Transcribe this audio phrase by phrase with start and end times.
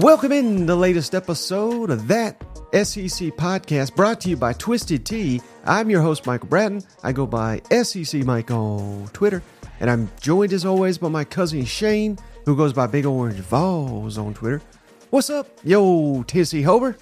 [0.00, 2.40] Welcome in the latest episode of that
[2.72, 5.40] SEC podcast brought to you by Twisted Tea.
[5.64, 6.82] I'm your host, Michael Bratton.
[7.02, 9.42] I go by SEC Mike on Twitter,
[9.80, 14.16] and I'm joined as always by my cousin Shane, who goes by Big Orange Vols
[14.16, 14.62] on Twitter.
[15.10, 16.96] What's up, yo, Tissy Hober?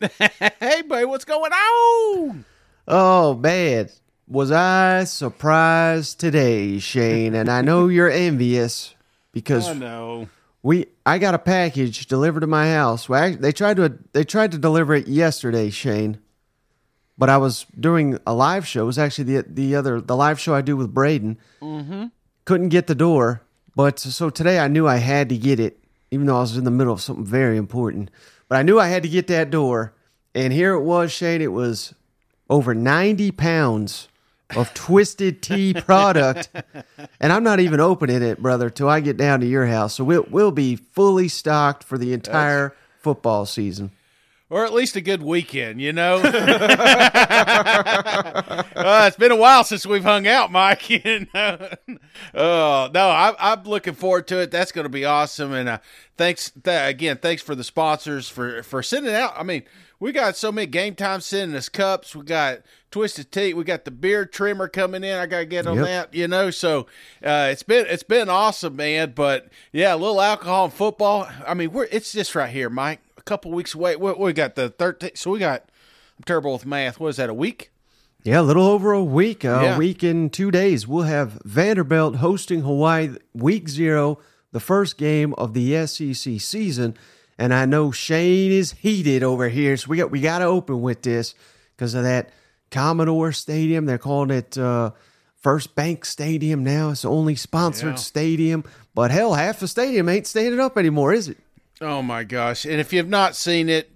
[0.60, 2.44] hey, buddy, what's going on?
[2.86, 3.88] Oh, man.
[4.26, 7.34] Was I surprised today, Shane?
[7.34, 8.94] And I know you're envious
[9.32, 10.28] because I know.
[10.62, 13.06] we I got a package delivered to my house.
[13.06, 16.18] Well, act- they tried to they tried to deliver it yesterday, Shane.
[17.18, 18.84] But I was doing a live show.
[18.84, 21.38] It was actually the the other the live show I do with Braden.
[21.60, 22.06] Mm-hmm.
[22.46, 23.42] Couldn't get the door,
[23.76, 26.64] but so today I knew I had to get it, even though I was in
[26.64, 28.10] the middle of something very important.
[28.48, 29.92] But I knew I had to get that door,
[30.34, 31.42] and here it was, Shane.
[31.42, 31.94] It was
[32.48, 34.08] over ninety pounds
[34.56, 36.50] of twisted tea product
[37.20, 39.94] and I'm not even opening it, brother, till I get down to your house.
[39.94, 43.90] So we'll we'll be fully stocked for the entire football season.
[44.50, 46.16] Or at least a good weekend, you know?
[46.22, 46.28] uh,
[49.06, 50.90] it's been a while since we've hung out, Mike.
[51.04, 51.70] You know?
[52.34, 54.50] Oh, no, I, I'm looking forward to it.
[54.50, 55.52] That's going to be awesome.
[55.52, 55.78] And uh,
[56.16, 59.32] thanks, th- again, thanks for the sponsors for, for sending out.
[59.36, 59.64] I mean,
[60.04, 62.14] we got so many game time sending us cups.
[62.14, 62.58] We got
[62.90, 63.54] Twisted Tea.
[63.54, 65.16] We got the beard trimmer coming in.
[65.16, 65.86] I got to get on Yep.
[65.86, 66.50] that, you know?
[66.50, 66.80] So
[67.24, 69.14] uh, it's been it's been awesome, man.
[69.16, 71.26] But yeah, a little alcohol and football.
[71.46, 73.00] I mean, we're it's just right here, Mike.
[73.16, 73.96] A couple weeks away.
[73.96, 75.16] We, we got the 13th.
[75.16, 75.62] So we got,
[76.18, 77.00] I'm terrible with math.
[77.00, 77.70] What is that, a week?
[78.24, 79.78] Yeah, a little over a week, a Yeah.
[79.78, 80.86] week and two days.
[80.86, 84.18] We'll have Vanderbilt hosting Hawaii week zero,
[84.52, 86.94] the first game of the SEC season.
[87.38, 90.82] And I know Shane is heated over here, so we got we got to open
[90.82, 91.34] with this
[91.76, 92.30] because of that
[92.70, 93.86] Commodore Stadium.
[93.86, 94.90] They're calling it uh,
[95.36, 96.90] First Bank Stadium now.
[96.90, 97.94] It's the only sponsored Yeah.
[97.96, 101.38] stadium, but hell, half the stadium ain't standing up anymore, is it?
[101.80, 102.64] Oh my gosh!
[102.64, 103.90] And if you've not seen it,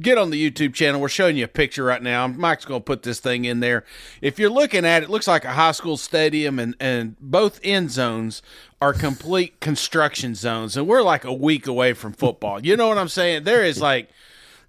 [0.00, 1.00] get on the YouTube channel.
[1.00, 2.26] We're showing you a picture right now.
[2.26, 3.84] Mike's going to put this thing in there.
[4.20, 7.60] If you're looking at it, it looks like a high school stadium, and and both
[7.62, 8.42] end zones
[8.80, 12.64] are complete construction zones, and we're like a week away from football.
[12.64, 13.44] You know what I'm saying?
[13.44, 14.10] There is like.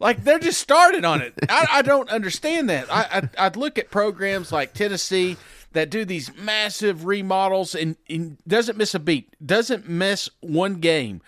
[0.02, 1.34] Like they're just started on it.
[1.50, 2.90] I, I don't understand that.
[2.90, 5.36] I, I I'd look at programs like Tennessee
[5.74, 11.22] that do these massive remodels and, and doesn't miss a beat, doesn't miss one game.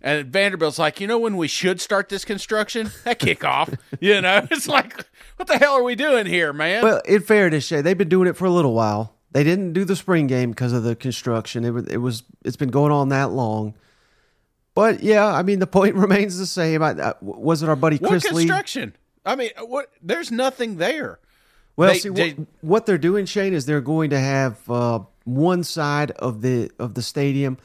[0.00, 3.76] And Vanderbilt's like, you know, when we should start this construction, that kickoff.
[4.00, 4.94] you know, it's like,
[5.36, 6.84] what the hell are we doing here, man?
[6.84, 9.14] Well, in fairness, Shay, they've been doing it for a little while.
[9.32, 11.64] They didn't do the spring game because of the construction.
[11.64, 13.74] It was, it was it's been going on that long.
[14.74, 16.82] But yeah, I mean the point remains the same.
[16.82, 18.44] I, I, was it our buddy what Chris Lee?
[18.44, 18.96] construction?
[19.26, 19.90] I mean, what?
[20.02, 21.18] There's nothing there.
[21.76, 25.00] Well, They- see they- what, what they're doing, Shane, is they're going to have uh,
[25.24, 27.58] one side of the of the stadium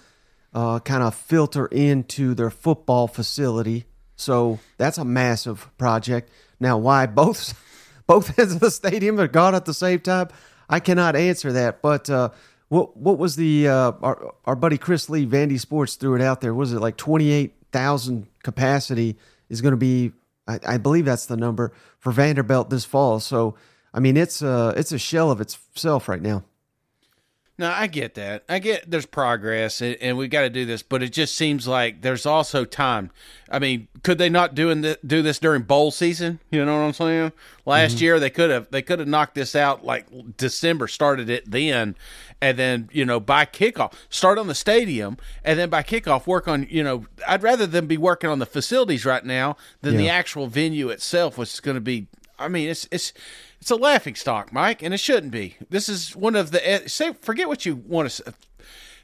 [0.53, 3.85] uh, kind of filter into their football facility.
[4.15, 6.29] So that's a massive project.
[6.59, 7.59] Now, why both
[8.07, 10.29] both ends of the stadium are gone at the same time,
[10.69, 11.81] I cannot answer that.
[11.81, 12.29] But uh,
[12.69, 16.41] what what was the uh, our our buddy Chris Lee, Vandy Sports threw it out
[16.41, 16.53] there?
[16.53, 19.17] Was it like twenty eight thousand capacity
[19.49, 20.11] is going to be?
[20.47, 23.19] I, I believe that's the number for Vanderbilt this fall.
[23.19, 23.55] So
[23.93, 26.43] I mean, it's a it's a shell of itself right now.
[27.59, 28.43] No, I get that.
[28.49, 31.67] I get there's progress and, and we got to do this, but it just seems
[31.67, 33.11] like there's also time.
[33.47, 36.39] I mean, could they not doing th- do this during bowl season?
[36.49, 37.31] You know what I'm saying?
[37.67, 38.03] Last mm-hmm.
[38.03, 41.95] year they could have they could have knocked this out like December, started it then,
[42.41, 46.47] and then you know by kickoff start on the stadium, and then by kickoff work
[46.47, 50.09] on you know I'd rather them be working on the facilities right now than the
[50.09, 52.07] actual venue itself, which is going to be.
[52.39, 53.13] I mean, it's it's
[53.61, 55.55] it's a laughing stock, Mike, and it shouldn't be.
[55.69, 57.13] This is one of the eh, say.
[57.13, 58.15] Forget what you want to.
[58.15, 58.23] say.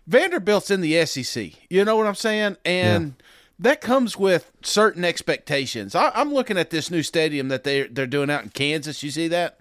[0.07, 1.51] Vanderbilt's in the SEC.
[1.69, 3.13] You know what I'm saying, and
[3.59, 5.93] that comes with certain expectations.
[5.93, 9.03] I, I'm looking at this new stadium that they they're doing out in Kansas.
[9.03, 9.59] You see that?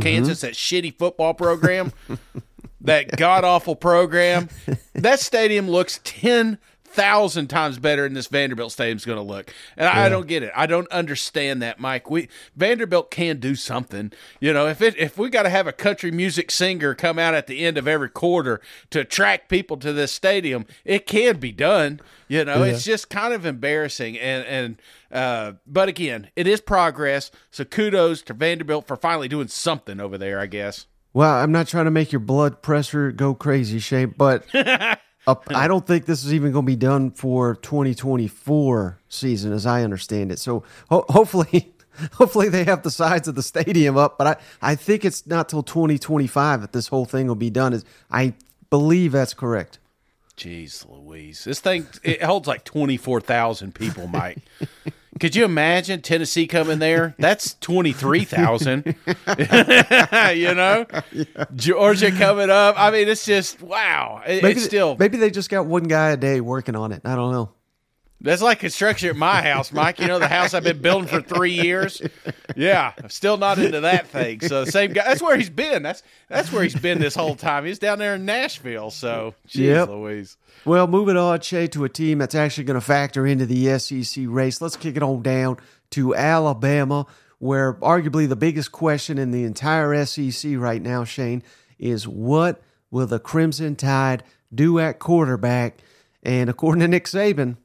[0.00, 1.92] Kansas, that shitty football program,
[2.80, 4.48] that god awful program.
[4.94, 6.58] That stadium looks ten
[6.90, 9.52] thousand times better than this Vanderbilt stadium's going to look.
[9.76, 10.52] And I, I don't get it.
[10.56, 12.10] I don't understand that, Mike.
[12.10, 14.12] We Vanderbilt can do something.
[14.40, 17.34] You know, if it if we got to have a country music singer come out
[17.34, 18.60] at the end of every quarter
[18.90, 22.00] to attract people to this stadium, it can be done.
[22.28, 24.18] You know, it's just kind of embarrassing.
[24.18, 24.82] And and
[25.12, 27.30] uh, but again, it is progress.
[27.50, 30.40] So kudos to Vanderbilt for finally doing something over there.
[30.40, 30.86] I guess.
[31.12, 34.44] Well, I'm not trying to make your blood pressure go crazy, Shane, but
[35.26, 39.66] uh, I don't think this is even going to be done for 2024 season, as
[39.66, 40.38] I understand it.
[40.38, 41.72] So ho- hopefully,
[42.14, 44.18] hopefully they have the sides of the stadium up.
[44.18, 44.26] But
[44.62, 47.72] I, I think it's not till 2025 that this whole thing will be done.
[47.72, 48.34] Is I
[48.70, 49.78] believe that's correct.
[50.36, 51.44] Jeez Louise.
[51.44, 54.38] This thing it holds like 24,000 people, Mike.
[55.20, 57.14] Could you imagine Tennessee coming there?
[57.18, 58.84] That's 23,000.
[58.86, 58.94] you
[60.54, 60.86] know?
[61.12, 61.44] Yeah.
[61.54, 62.74] Georgia coming up.
[62.78, 64.22] I mean, it's just wow.
[64.26, 67.02] It, maybe it's still Maybe they just got one guy a day working on it.
[67.04, 67.52] I don't know.
[68.22, 69.98] That's like construction at my house, Mike.
[69.98, 72.02] You know the house I've been building for three years.
[72.54, 74.40] Yeah, I'm still not into that thing.
[74.40, 75.04] So same guy.
[75.04, 75.82] That's where he's been.
[75.82, 77.64] That's that's where he's been this whole time.
[77.64, 78.90] He's down there in Nashville.
[78.90, 79.88] So, jeez yep.
[79.88, 80.36] Louise.
[80.64, 84.24] Well, moving on, Shay, to a team that's actually going to factor into the SEC
[84.26, 84.60] race.
[84.60, 85.56] Let's kick it on down
[85.90, 87.06] to Alabama,
[87.38, 91.42] where arguably the biggest question in the entire SEC right now, Shane,
[91.78, 94.22] is what will the Crimson Tide
[94.54, 95.78] do at quarterback?
[96.22, 97.56] And according to Nick Saban,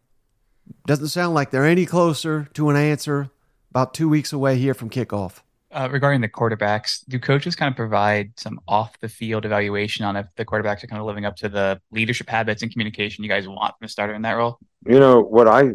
[0.86, 3.30] doesn't sound like they're any closer to an answer
[3.70, 5.42] about two weeks away here from kickoff.
[5.72, 10.16] Uh, regarding the quarterbacks, do coaches kind of provide some off the field evaluation on
[10.16, 13.30] if the quarterbacks are kind of living up to the leadership habits and communication you
[13.30, 14.58] guys want from a starter in that role?
[14.88, 15.72] You know, what I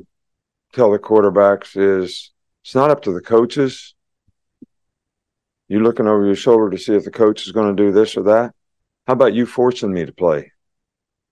[0.73, 2.31] tell the quarterbacks is
[2.65, 3.95] it's not up to the coaches.
[5.69, 8.17] You're looking over your shoulder to see if the coach is going to do this
[8.17, 8.55] or that.
[9.07, 10.53] How about you forcing me to play?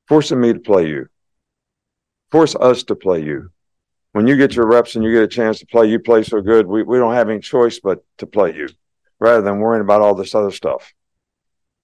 [0.08, 1.08] Forcing me to play you
[2.30, 3.50] force us to play you.
[4.12, 6.40] When you get your reps and you get a chance to play, you play so
[6.40, 8.68] good, we, we don't have any choice but to play you
[9.20, 10.92] rather than worrying about all this other stuff.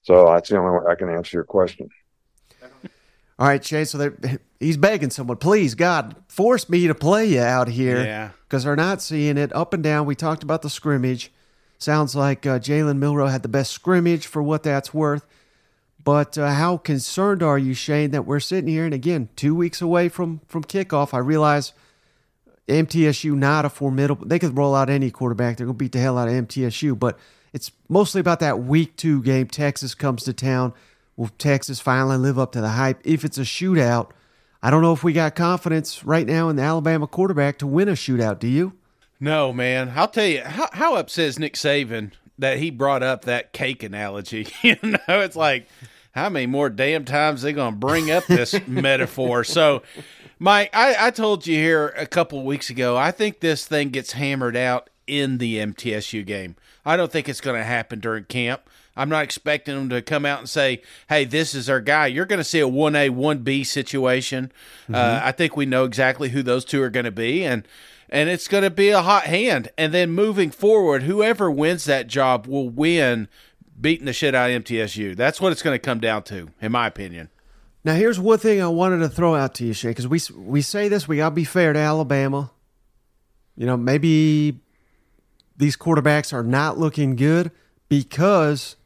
[0.02, 1.88] So that's the only way I can answer your question.
[3.38, 3.91] All right, Chase.
[3.91, 4.12] So
[4.61, 8.05] he's begging someone, please, God, force me to play you out here.
[8.05, 8.31] Yeah.
[8.44, 10.06] Because they're not seeing it up and down.
[10.06, 11.32] We talked about the scrimmage.
[11.79, 15.26] Sounds like uh, Jalen Milroe had the best scrimmage for what that's worth.
[16.05, 19.81] But uh, how concerned are you, Shane, that we're sitting here and again two weeks
[19.81, 21.15] away from from kickoff?
[21.15, 21.73] I realize
[22.69, 24.27] MTSU not a formidable.
[24.27, 25.56] They could roll out any quarterback.
[25.56, 27.19] They're gonna beat the hell out of MTSU, but
[27.55, 29.47] it's mostly about that week two game.
[29.47, 30.75] Texas comes to town.
[31.17, 33.01] Will Texas finally live up to the hype?
[33.05, 34.11] If it's a shootout,
[34.62, 37.89] I don't know if we got confidence right now in the Alabama quarterback to win
[37.89, 38.41] a shootout.
[38.41, 38.73] Do you?
[39.21, 39.93] No, man.
[39.95, 43.83] I'll tell you how, how upset is Nick Saban that he brought up that cake
[43.83, 44.49] analogy.
[44.62, 45.69] you know, it's like
[46.15, 49.45] how many more damn times they going to bring up this metaphor?
[49.45, 49.83] So,
[50.39, 54.13] Mike, I, I told you here a couple weeks ago, I think this thing gets
[54.13, 56.57] hammered out in the MTSU game.
[56.85, 58.63] I don't think it's going to happen during camp.
[58.97, 62.27] I'm not expecting them to come out and say, "Hey, this is our guy." You're
[62.27, 64.53] going to see a one A one B situation.
[64.85, 64.95] Mm-hmm.
[64.95, 67.67] Uh, I think we know exactly who those two are going to be, and
[68.09, 69.71] and it's going to be a hot hand.
[69.77, 73.27] And then moving forward, whoever wins that job will win
[73.81, 75.17] beating the shit out of MTSU.
[75.17, 77.31] That's what it's going to come down to, in my opinion.
[77.85, 80.62] Now, here's one thing I wanted to throw out to you, Shay, because we we
[80.62, 82.50] say this, we got to be fair to Alabama.
[83.56, 84.61] You know, maybe
[85.56, 87.50] these quarterbacks are not looking good
[87.88, 88.76] because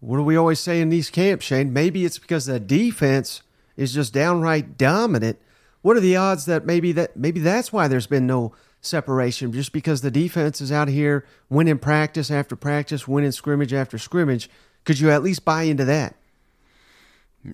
[0.00, 1.72] what do we always say in these camps, Shane?
[1.72, 3.42] Maybe it's because the defense
[3.76, 5.38] is just downright dominant.
[5.82, 8.52] What are the odds that maybe that maybe that's why there's been no
[8.86, 13.98] separation just because the defense is out here winning practice after practice, winning scrimmage after
[13.98, 14.48] scrimmage.
[14.84, 16.16] Could you at least buy into that?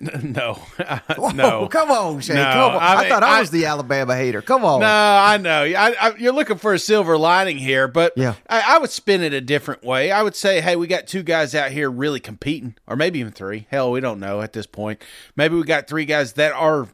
[0.23, 0.53] No,
[1.17, 1.67] Whoa, no.
[1.67, 2.37] Come on, Shane.
[2.37, 2.81] No, come on.
[2.81, 4.41] I, mean, I thought I, I, was the Alabama hater.
[4.41, 4.79] Come on.
[4.79, 5.63] No, I know.
[5.63, 8.35] I, you're looking for a silver lining here, but yeah.
[8.49, 10.11] I, would spin it a different way.
[10.11, 13.33] I would say, hey, we got two guys out here really competing, or maybe even
[13.33, 13.67] three.
[13.69, 15.01] Hell, we don't know at this point.
[15.35, 16.87] Maybe we got three guys that are,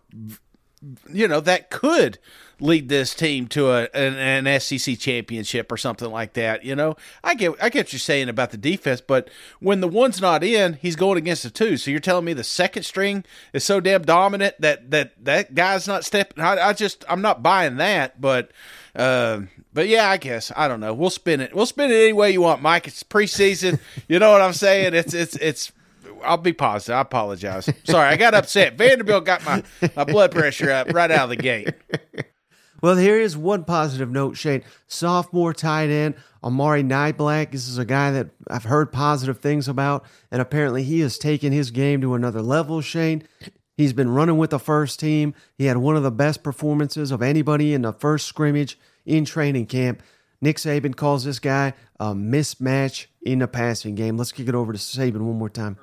[1.11, 2.19] you know, that could
[2.59, 6.63] lead this team to a, an, an, SEC championship or something like that.
[6.63, 9.87] You know, I get I get what you're saying about the defense, but when the
[9.87, 11.77] one's not in, he's going against the two.
[11.77, 13.23] So you're telling me the second string
[13.53, 16.43] is so damn dominant that that that guy's not stepping.
[16.43, 18.51] I, I just I'm not buying that, but.
[18.95, 20.95] Uh, but yeah, I guess I don't know.
[20.95, 21.55] We'll spin it.
[21.55, 22.87] We'll spin it any way you want, Mike.
[22.87, 23.79] It's preseason.
[24.09, 24.95] you know what I'm saying?
[24.95, 25.71] It's it's it's
[26.23, 26.95] I'll be positive.
[26.95, 27.69] I apologize.
[27.83, 28.77] Sorry, I got upset.
[28.77, 29.63] Vanderbilt got my,
[29.95, 31.73] my blood pressure up right out of the gate.
[32.81, 34.63] Well, here is one positive note, Shane.
[34.87, 37.51] Sophomore tight end Amari Niblack.
[37.51, 41.51] This is a guy that I've heard positive things about, and apparently he has taken
[41.51, 43.23] his game to another level, Shane.
[43.75, 45.33] He's been running with the first team.
[45.57, 49.67] He had one of the best performances of anybody in the first scrimmage in training
[49.67, 50.03] camp.
[50.41, 54.17] Nick Saban calls this guy a mismatch in the passing game.
[54.17, 55.77] Let's kick it over to Saban one more time.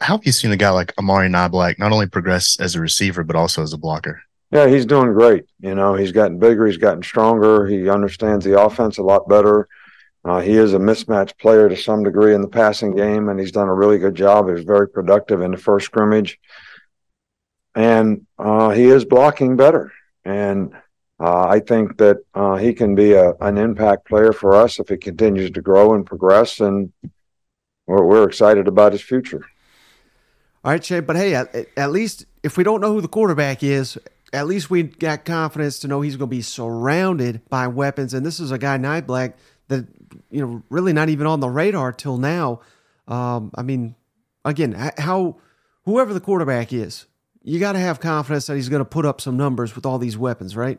[0.00, 3.24] How have you seen a guy like Amari Niblack not only progress as a receiver,
[3.24, 4.22] but also as a blocker?
[4.50, 5.44] Yeah, he's doing great.
[5.60, 9.68] You know, he's gotten bigger, he's gotten stronger, he understands the offense a lot better.
[10.24, 13.52] Uh, he is a mismatch player to some degree in the passing game, and he's
[13.52, 14.46] done a really good job.
[14.46, 16.38] He was very productive in the first scrimmage,
[17.74, 19.92] and uh, he is blocking better.
[20.24, 20.74] And
[21.20, 24.88] Uh, I think that uh, he can be a, an impact player for us if
[24.88, 26.92] he continues to grow and progress, and
[27.88, 29.42] we're, we're excited about his future.
[30.64, 33.64] All right, Shay, but hey, at, at least if we don't know who the quarterback
[33.64, 33.98] is,
[34.32, 38.14] at least we got confidence to know he's going to be surrounded by weapons.
[38.14, 39.34] And this is a guy, Niblack,
[39.68, 39.86] that
[40.30, 42.60] you know really not even on the radar till now.
[43.06, 43.94] Um, I mean,
[44.44, 45.36] again, how
[45.84, 47.06] whoever the quarterback is,
[47.42, 49.98] you got to have confidence that he's going to put up some numbers with all
[49.98, 50.78] these weapons, right?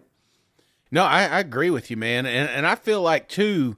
[0.91, 3.77] No, I, I agree with you, man, and and I feel like too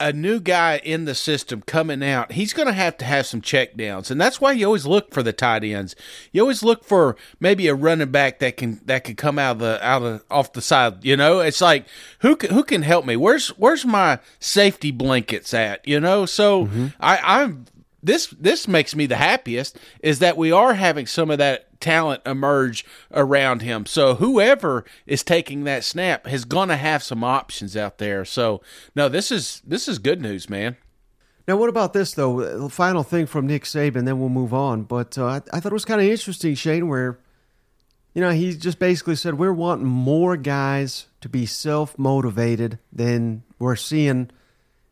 [0.00, 3.42] a new guy in the system coming out, he's going to have to have some
[3.42, 5.94] check downs, and that's why you always look for the tight ends.
[6.32, 9.58] You always look for maybe a running back that can that can come out of
[9.58, 11.04] the out of off the side.
[11.04, 11.86] You know, it's like
[12.20, 13.14] who can, who can help me?
[13.16, 15.86] Where's where's my safety blankets at?
[15.86, 16.86] You know, so mm-hmm.
[16.98, 17.66] I I'm
[18.02, 22.22] this this makes me the happiest is that we are having some of that talent
[22.26, 23.86] emerge around him.
[23.86, 28.24] So whoever is taking that snap is going to have some options out there.
[28.24, 28.60] So
[28.94, 30.76] no, this is this is good news, man.
[31.48, 32.58] Now, what about this though?
[32.58, 34.84] The final thing from Nick Saban, then we'll move on.
[34.84, 37.18] But uh, I, I thought it was kind of interesting, Shane, where
[38.14, 43.42] you know he just basically said we're wanting more guys to be self motivated than
[43.58, 44.30] we're seeing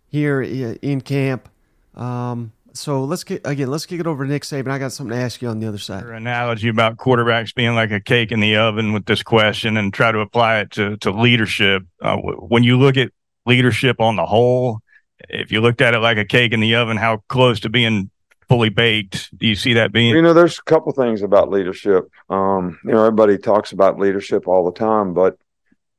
[0.09, 1.49] here in camp.
[1.95, 3.71] Um, so let's get again.
[3.71, 4.71] Let's kick it over to Nick Saban.
[4.71, 6.05] I got something to ask you on the other side.
[6.05, 9.93] Your analogy about quarterbacks being like a cake in the oven with this question, and
[9.93, 11.83] try to apply it to to leadership.
[12.01, 13.11] Uh, when you look at
[13.47, 14.81] leadership on the whole,
[15.29, 18.11] if you looked at it like a cake in the oven, how close to being
[18.49, 20.15] fully baked do you see that being?
[20.15, 22.09] You know, there's a couple things about leadership.
[22.31, 25.37] Um, you know, everybody talks about leadership all the time, but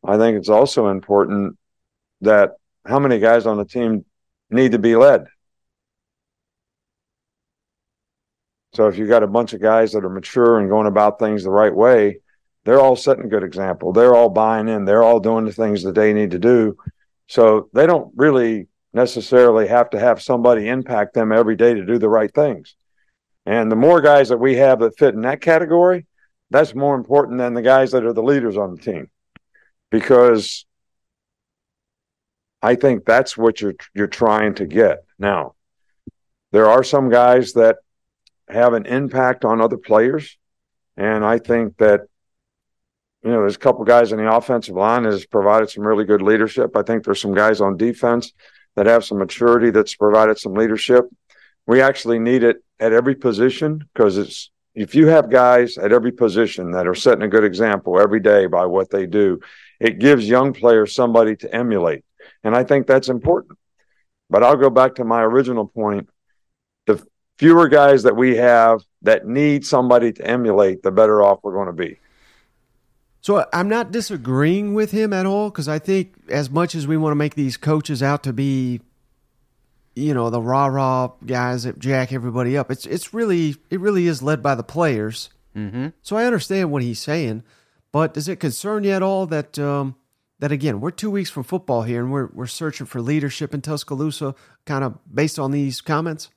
[0.04, 1.58] I think it's also important
[2.22, 2.54] that
[2.86, 4.06] how many guys on the team
[4.50, 5.28] need to be led
[8.74, 11.44] So if you got a bunch of guys that are mature and going about things
[11.44, 12.20] the right way,
[12.66, 13.94] they're all setting a good example.
[13.94, 14.86] They're all buying in.
[14.86, 16.78] They're all doing the things that they need to do.
[17.28, 21.98] So they don't really necessarily have to have somebody impact them every day to do
[21.98, 22.76] the right things.
[23.46, 26.06] And the more guys that we have that fit in that category,
[26.52, 29.10] that's more important than the guys that are the leaders on the team.
[29.92, 30.66] Because
[32.62, 35.00] I think that's what you're you're trying to get.
[35.18, 35.56] Now,
[36.52, 37.78] there are some guys that
[38.50, 40.38] have an impact on other players.
[40.98, 42.02] And I think that,
[43.24, 46.06] you know, there's a couple guys in the offensive line that has provided some really
[46.06, 46.76] good leadership.
[46.76, 48.34] I think there's some guys on defense
[48.76, 51.06] that have some maturity that's provided some leadership.
[51.68, 56.12] We actually need it at every position because it's if you have guys at every
[56.12, 59.40] position that are setting a good example every day by what they do,
[59.80, 62.06] it gives young players somebody to emulate.
[62.44, 63.58] And I think that's important.
[64.30, 66.10] But I'll go back to my original point.
[67.40, 71.54] The fewer guys that we have that need somebody to emulate, the better off we're
[71.54, 71.98] going to be.
[73.22, 76.98] So I'm not disagreeing with him at all because I think as much as we
[76.98, 78.82] want to make these coaches out to be,
[79.96, 84.08] you know, the rah rah guys that jack everybody up, it's it's really it really
[84.08, 85.30] is led by the players.
[85.56, 85.88] Mm-hmm.
[86.02, 87.44] So I understand what he's saying,
[87.92, 89.96] but does it concern you at all that um,
[90.40, 93.62] that again we're two weeks from football here and we're we're searching for leadership in
[93.62, 96.30] Tuscaloosa, kind of based on these comments?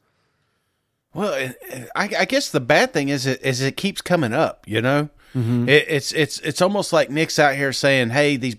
[1.15, 1.53] Well,
[1.95, 4.65] I, I, guess the bad thing is it is it keeps coming up.
[4.67, 5.69] You know, mm-hmm.
[5.69, 8.57] it, it's it's it's almost like Nick's out here saying, "Hey, these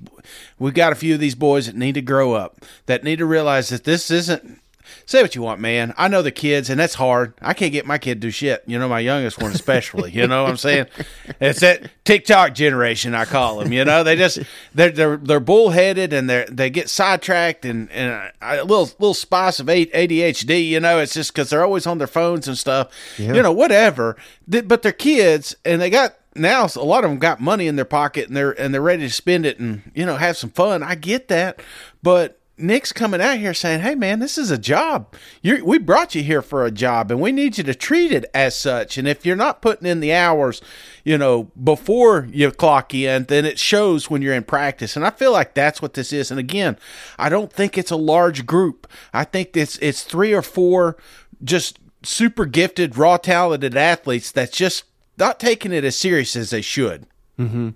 [0.60, 3.25] we've got a few of these boys that need to grow up, that need to
[3.25, 4.60] realize that this isn't
[5.06, 5.94] say what you want, man.
[5.98, 7.34] I know the kids, and that's hard.
[7.42, 8.64] I can't get my kid to do shit.
[8.68, 10.12] You know, my youngest one especially.
[10.12, 10.88] you know what I'm saying?
[11.40, 13.74] It's that TikTok generation, I call them.
[13.74, 14.40] You know, they just
[14.74, 19.60] they're they're they're bullheaded and they they get sidetracked and and a little little spice
[19.60, 20.68] of ADHD.
[20.68, 22.92] You know, it's just because they're always on their phones and stuff.
[23.18, 23.34] Yeah.
[23.34, 24.16] You know, whatever.
[24.48, 27.86] But they're kids, and they got now a lot of them got money in their
[27.86, 30.84] pocket and they're and they're ready to spend it and you know have some fun.
[30.84, 31.62] I get that,
[32.02, 35.13] but Nick's coming out here saying, "Hey, man, this is a job.
[35.41, 38.25] You're, we brought you here for a job, and we need you to treat it
[38.33, 38.98] as such.
[38.98, 40.62] And if you're not putting in the hours,
[41.03, 44.95] you know, before you clock in, then it shows when you're in practice.
[44.95, 46.29] And I feel like that's what this is.
[46.29, 46.77] And again,
[47.17, 48.88] I don't think it's a large group.
[49.13, 50.95] I think it's it's three or four
[51.43, 54.83] just super gifted, raw talented athletes that's just
[55.17, 57.07] not taking it as serious as they should."
[57.39, 57.69] Mm-hmm.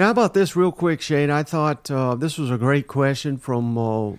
[0.00, 1.28] Now, about this, real quick, Shane?
[1.28, 3.76] I thought uh, this was a great question from.
[3.76, 4.12] Uh,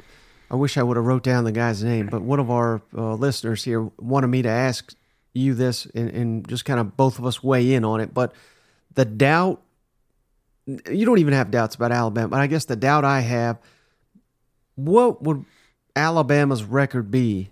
[0.52, 3.16] I wish I would have wrote down the guy's name, but one of our uh,
[3.16, 4.94] listeners here wanted me to ask
[5.34, 8.14] you this, and, and just kind of both of us weigh in on it.
[8.14, 8.36] But
[8.94, 9.64] the doubt,
[10.68, 13.58] you don't even have doubts about Alabama, but I guess the doubt I have,
[14.76, 15.46] what would
[15.96, 17.50] Alabama's record be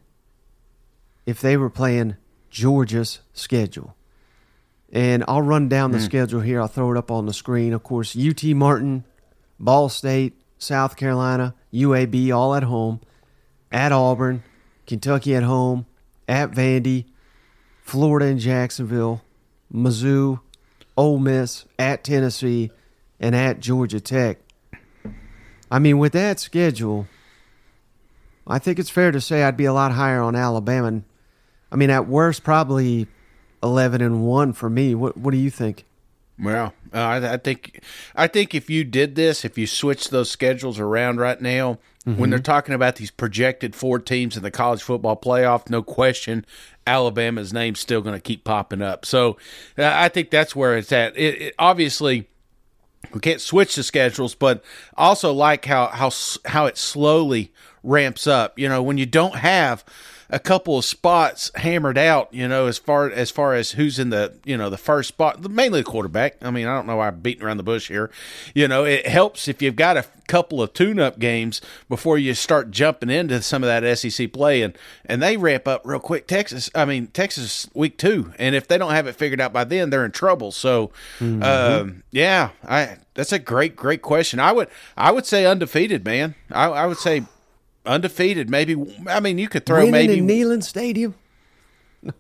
[1.25, 2.15] if they were playing
[2.51, 3.95] Georgia's schedule?
[4.91, 6.05] And I'll run down the mm.
[6.05, 6.60] schedule here.
[6.60, 7.74] I'll throw it up on the screen.
[7.74, 9.03] Of course, UT Martin,
[9.60, 13.00] Ball State, South Carolina, UAB, all at home,
[13.72, 14.43] at Auburn,
[14.88, 15.86] Kentucky at home,
[16.27, 17.05] at Vandy,
[17.81, 19.22] Florida and Jacksonville,
[19.74, 20.39] Mizzou,
[20.98, 22.72] Ole Miss, at Tennessee,
[23.19, 24.39] and at Georgia Tech.
[25.72, 27.08] I mean, with that schedule,
[28.48, 31.01] I think it's fair to say I'd be a lot higher on Alabama.
[31.72, 33.08] I mean, at worst, probably
[33.61, 34.95] eleven and one for me.
[34.95, 35.85] What What do you think?
[36.41, 37.81] Well, uh, I, I think
[38.15, 42.29] I think if you did this, if you switched those schedules around right now, when
[42.31, 46.43] they're talking about these projected four teams in the college football playoff, no question,
[46.87, 49.05] Alabama's name's still going to keep popping up.
[49.05, 49.37] So
[49.77, 51.15] uh, I think that's where it's at.
[51.15, 52.27] It, it obviously
[53.13, 54.63] we can't switch the schedules, but
[54.97, 56.09] also like how how
[56.45, 57.51] how it slowly
[57.83, 58.57] ramps up.
[58.57, 59.83] You know, when you don't have
[60.29, 64.12] a couple of spots hammered out, you know, as far as far as who's in
[64.12, 66.36] the you know the first spot, mainly the quarterback.
[66.41, 68.12] I mean, I don't know why I'm beating around the bush here.
[68.53, 71.59] You know, it helps if you've got a couple of tune-up games
[71.89, 75.81] before you start jumping into some of that SEC play, and and they ramp up
[75.83, 76.27] real quick.
[76.27, 79.63] Texas, I mean Texas, week two, and if they don't have it figured out by
[79.63, 80.51] then, they're in trouble.
[80.51, 84.39] So, um, yeah, I that's a great great question.
[84.39, 86.36] I would I would say undefeated, man.
[86.51, 87.24] I, I would say
[87.86, 88.50] undefeated.
[88.50, 88.75] Maybe
[89.07, 91.15] I mean you could throw Winning maybe in Neyland Stadium.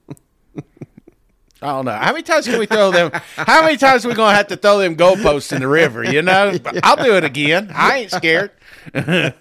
[1.61, 1.91] I don't know.
[1.91, 3.11] How many times can we throw them?
[3.35, 6.05] How many times are we going to have to throw them goalposts in the river?
[6.05, 7.69] You know, I'll do it again.
[7.75, 8.51] I ain't scared.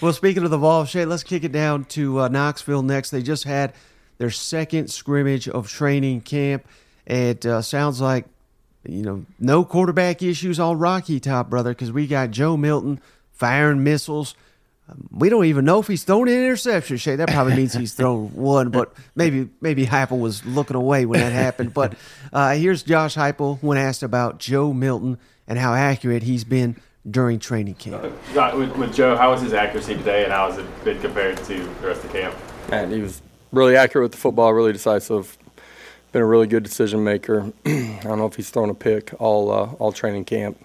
[0.00, 3.10] Well, speaking of the Vol Shay, let's kick it down to uh, Knoxville next.
[3.10, 3.74] They just had
[4.16, 6.66] their second scrimmage of training camp.
[7.04, 8.24] It uh, sounds like,
[8.88, 12.98] you know, no quarterback issues on Rocky Top, brother, because we got Joe Milton
[13.30, 14.34] firing missiles.
[15.10, 17.16] We don't even know if he's thrown an interception, Shay.
[17.16, 21.32] That probably means he's thrown one, but maybe maybe Heupel was looking away when that
[21.32, 21.74] happened.
[21.74, 21.94] But
[22.32, 26.76] uh, here's Josh Heupel when asked about Joe Milton and how accurate he's been
[27.10, 28.12] during training camp.
[28.34, 31.36] Got- With, with Joe, how was his accuracy today, and how has it been compared
[31.38, 32.34] to the rest of camp?
[32.70, 35.36] And he was really accurate with the football, really decisive.
[36.12, 37.52] Been a really good decision maker.
[37.66, 40.58] I don't know if he's thrown a pick all uh, all training camp.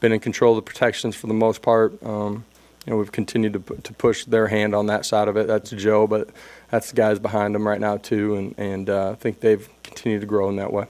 [0.00, 2.00] Been in control of the protections for the most part.
[2.04, 2.44] Um,
[2.88, 5.46] you know, we've continued to to push their hand on that side of it.
[5.46, 6.30] That's Joe, but
[6.70, 10.22] that's the guys behind him right now too, and and uh, I think they've continued
[10.22, 10.86] to grow in that way.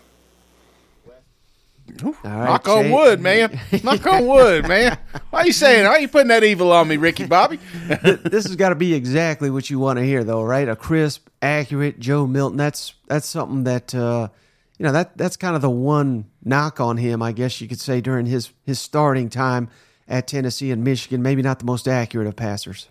[2.04, 3.58] All right, Knock on wood, man.
[3.82, 4.96] Knock on wood, man.
[5.30, 5.86] Why are you saying?
[5.86, 7.58] Why are you putting that evil on me, Ricky Bobby?
[7.88, 10.68] this has got to be exactly what you want to hear, though, right?
[10.68, 12.58] A crisp, accurate Joe Milton.
[12.58, 14.28] That's that's something that uh,
[14.78, 17.80] you know that that's kind of the one knock on him, I guess you could
[17.80, 19.68] say, during his his starting time
[20.08, 21.22] at Tennessee and Michigan.
[21.22, 22.88] Maybe not the most accurate of passers.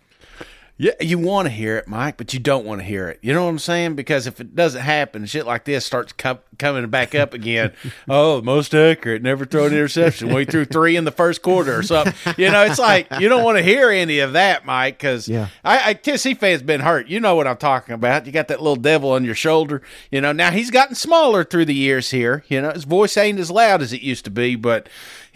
[0.79, 3.17] Yeah, you want to hear it, Mike, but you don't want to hear it.
[3.23, 3.95] You know what I'm saying?
[3.95, 7.73] Because if it doesn't happen, shit like this starts com- coming back up again.
[8.07, 10.31] oh, most accurate, never throw an interception.
[10.31, 12.13] We threw three in the first quarter or something.
[12.37, 15.47] You know, it's like you don't want to hear any of that, Mike, because Yeah.
[15.65, 17.07] I, I Tennessee fans been hurt.
[17.07, 18.27] You know what I'm talking about.
[18.27, 19.81] You got that little devil on your shoulder.
[20.11, 22.43] You know, now he's gotten smaller through the years here.
[22.49, 24.87] You know, his voice ain't as loud as it used to be, but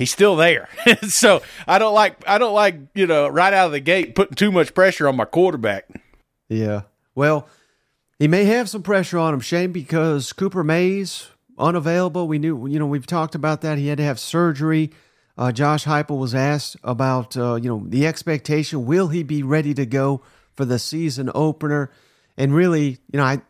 [0.01, 0.67] he's still there.
[1.07, 4.35] so I don't like I don't like you know right out of the gate putting
[4.35, 5.87] too much pressure on my quarterback.
[6.49, 6.81] Yeah.
[7.15, 7.47] Well,
[8.19, 12.27] he may have some pressure on him, Shane, because Cooper Mays unavailable.
[12.27, 13.77] We knew, you know, we've talked about that.
[13.77, 14.91] He had to have surgery.
[15.37, 18.85] Uh, Josh Heupel was asked about, uh, you know, the expectation.
[18.85, 20.21] Will he be ready to go
[20.53, 21.89] for the season opener?
[22.37, 23.41] And really, you know, I.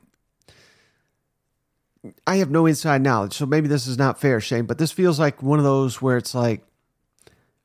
[2.26, 5.20] I have no inside knowledge, so maybe this is not fair, Shane, but this feels
[5.20, 6.64] like one of those where it's like,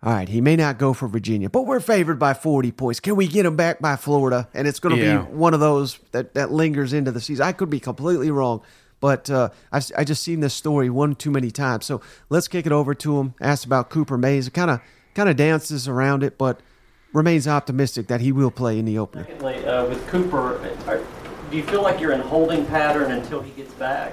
[0.03, 3.01] all right, he may not go for Virginia, but we're favored by 40 points.
[3.01, 4.49] Can we get him back by Florida?
[4.53, 5.19] And it's going to Yeah.
[5.23, 7.47] be one of those that, that lingers into the season.
[7.47, 8.61] I could be completely wrong,
[9.01, 11.87] but uh, I've I just seen this story one too many times.
[11.87, 13.35] So let's kick it over to him.
[13.41, 14.49] Asked about Cooper Mays.
[14.51, 14.81] Kind of
[15.15, 16.61] kind of dances around it, but
[17.15, 19.25] remains optimistic that he will play in the opener.
[19.25, 21.01] Secondly, uh, with Cooper, are,
[21.51, 24.13] do you feel like you're in holding pattern until he gets back,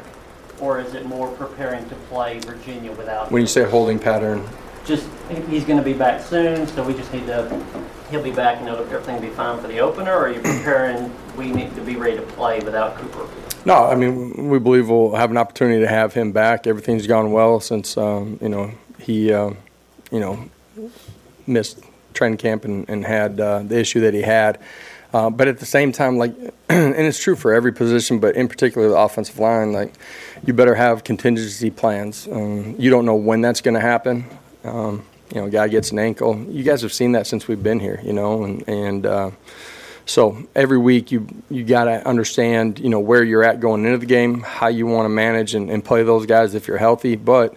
[0.60, 3.32] or is it more preparing to play Virginia without?
[3.32, 4.48] When you say holding pattern,
[4.86, 5.08] just
[5.50, 7.66] he's going to be back soon, so we just need to.
[8.12, 10.12] He'll be back and it'll, everything will be fine for the opener.
[10.14, 11.12] Or are you preparing?
[11.36, 13.28] We need to be ready to play without Cooper.
[13.66, 16.68] No, I mean we believe we'll have an opportunity to have him back.
[16.68, 19.52] Everything's gone well since um, you know he uh,
[20.12, 20.48] you know
[21.48, 21.80] missed
[22.14, 24.60] training camp and, and had uh, the issue that he had.
[25.14, 26.36] Uh, but at the same time, like,
[26.70, 29.94] and it's true for every position, but in particular the offensive line, like,
[30.46, 32.28] you better have contingency plans.
[32.32, 34.26] Um, you don't know when that's going to happen.
[34.64, 36.38] Um, you know, a guy gets an ankle.
[36.50, 39.06] You guys have seen that since we've been here, you know, and and.
[39.06, 39.32] Uh,
[40.06, 43.98] so every week you you got to understand you know where you're at going into
[43.98, 47.16] the game, how you want to manage and, and play those guys if you're healthy.
[47.16, 47.56] But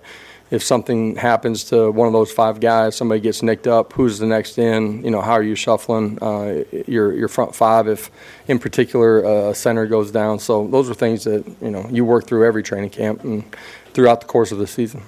[0.50, 4.26] if something happens to one of those five guys, somebody gets nicked up, who's the
[4.26, 5.04] next in?
[5.04, 8.10] You know, how are you shuffling uh, your your front five if,
[8.46, 10.38] in particular, a center goes down?
[10.38, 13.44] So those are things that you know you work through every training camp and
[13.92, 15.02] throughout the course of the season.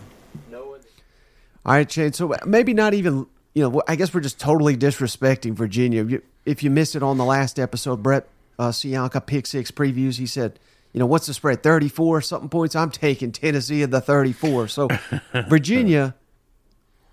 [1.68, 2.14] All right, Shane.
[2.14, 6.20] So maybe not even, you know, I guess we're just totally disrespecting Virginia.
[6.46, 8.26] If you missed it on the last episode, Brett
[8.58, 10.58] uh, Ciancia pick six previews, he said,
[10.92, 11.62] you know, what's the spread?
[11.62, 12.74] 34 something points.
[12.74, 14.68] I'm taking Tennessee at the 34.
[14.68, 14.88] So
[15.48, 16.14] Virginia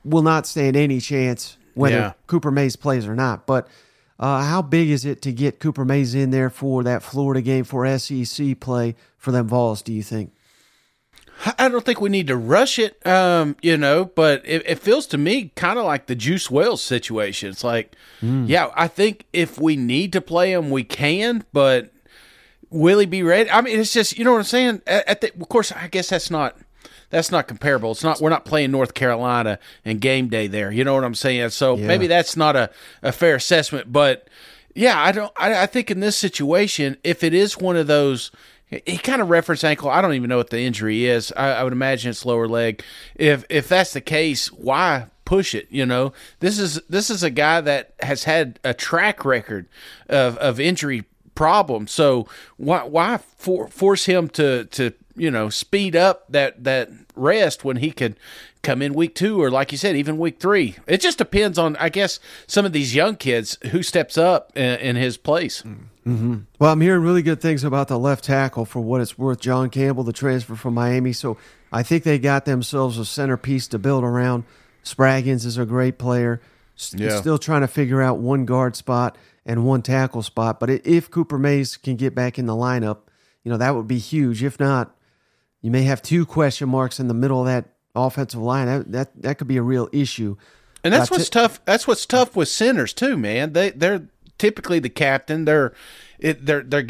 [0.04, 2.14] will not stand any chance whether Yeah.
[2.28, 3.46] Cooper Mays plays or not.
[3.46, 3.68] But
[4.20, 7.66] uh, how big is it to get Cooper Mays in there for that Florida game
[7.66, 10.32] for SEC play for them Vols, do you think?
[11.58, 15.06] I don't think we need to rush it, um, you know, but it, it feels
[15.08, 17.50] to me kind of like the Juice Wells situation.
[17.50, 21.92] It's like, yeah, I think if we need to play him, we can, but
[22.76, 23.50] will he be ready?
[23.50, 24.82] I mean, it's just, you know what I'm saying?
[24.86, 26.58] At, the, of course, I guess that's not.
[27.12, 27.92] That's not comparable.
[27.92, 28.20] It's not.
[28.20, 30.72] We're not playing North Carolina and game day there.
[30.72, 31.52] You know what I'm saying?
[31.52, 31.88] So Yeah.
[31.88, 32.72] maybe that's not a,
[33.04, 33.94] a fair assessment.
[33.94, 34.28] But
[34.74, 35.32] yeah, I don't.
[35.38, 38.32] I, I think in this situation, if it is one of those,
[38.68, 39.90] he kind of referenced ankle.
[39.90, 41.32] I don't even know what the injury is.
[41.38, 42.82] I, I would imagine it's lower leg.
[43.16, 45.68] If if that's the case, why push it?
[45.70, 49.68] You know, this is this is a guy that has had a track record
[50.10, 51.06] of of injury
[51.36, 51.92] problems.
[51.92, 57.64] So why why for, force him to to you know speed up that that rest
[57.64, 58.18] when he could
[58.62, 61.76] come in week two or like you said even week three it just depends on
[61.78, 66.38] i guess some of these young kids who steps up in, in his place mm-hmm.
[66.60, 69.40] Well, I'm hearing really good things about the left tackle for what it's worth.
[69.40, 71.14] John Campbell, the transfer from Miami.
[71.14, 71.36] So
[71.72, 74.44] I think they got themselves a centerpiece to build around.
[74.84, 76.42] Spraggins is a great player.
[76.92, 77.18] Yeah.
[77.18, 80.60] Still trying to figure out one guard spot and one tackle spot.
[80.60, 83.00] But if Cooper Mays can get back in the lineup,
[83.44, 84.44] you know, that would be huge.
[84.44, 84.96] If not,
[85.62, 88.68] you may have two question marks in the middle of that offensive line.
[88.68, 90.36] That that, that could be a real issue.
[90.84, 94.80] and that's what's t- tough that's what's tough with centers too man they they're typically
[94.80, 95.74] the captain they're
[96.20, 96.86] it, they're they're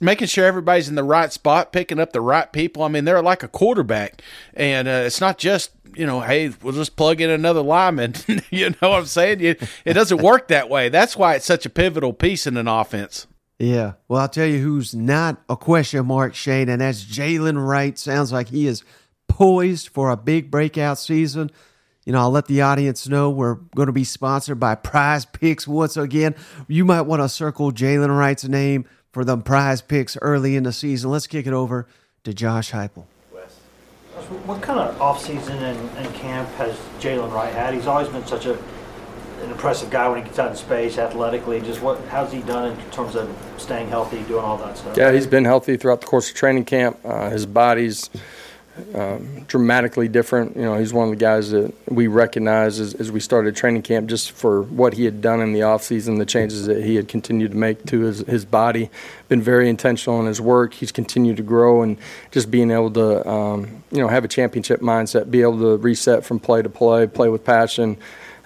[0.00, 2.82] making sure everybody's in the right spot, picking up the right people.
[2.82, 4.22] I mean, they're like a quarterback,
[4.54, 8.14] and uh, it's not just you know, hey, we'll just plug in another lineman.
[8.50, 9.40] you know what I'm saying?
[9.40, 10.88] It doesn't work that way.
[10.88, 13.26] That's why it's such a pivotal piece in an offense.
[13.58, 13.92] Yeah.
[14.08, 17.98] Well, I'll tell you who's not a question mark, Shane, and that's Jaylen Wright.
[17.98, 18.84] Sounds like he is
[19.28, 21.50] poised for a big breakout season.
[22.10, 25.68] You know, I'll let the audience know we're going to be sponsored by Prize Picks
[25.68, 26.34] once again.
[26.66, 30.72] You might want to circle Jaylen Wright's name for the Prize Picks early in the
[30.72, 31.12] season.
[31.12, 31.86] Let's kick it over
[32.24, 33.04] to Josh Heupel.
[34.44, 37.74] What kind of offseason and, and camp has Jaylen Wright had?
[37.74, 38.58] He's always been such a
[39.42, 41.60] an impressive guy when he gets out in space, athletically.
[41.60, 44.96] Just what how's he done in terms of staying healthy, doing all that stuff?
[44.96, 46.98] Yeah, he's been healthy throughout the course of training camp.
[47.04, 48.10] Uh, his body's
[48.94, 50.56] um, dramatically different.
[50.56, 53.82] You know, he's one of the guys that we recognize as, as we started training
[53.82, 57.08] camp just for what he had done in the offseason, the changes that he had
[57.08, 58.90] continued to make to his, his body.
[59.28, 60.74] Been very intentional in his work.
[60.74, 61.96] He's continued to grow and
[62.30, 66.24] just being able to, um, you know, have a championship mindset, be able to reset
[66.24, 67.96] from play to play, play with passion,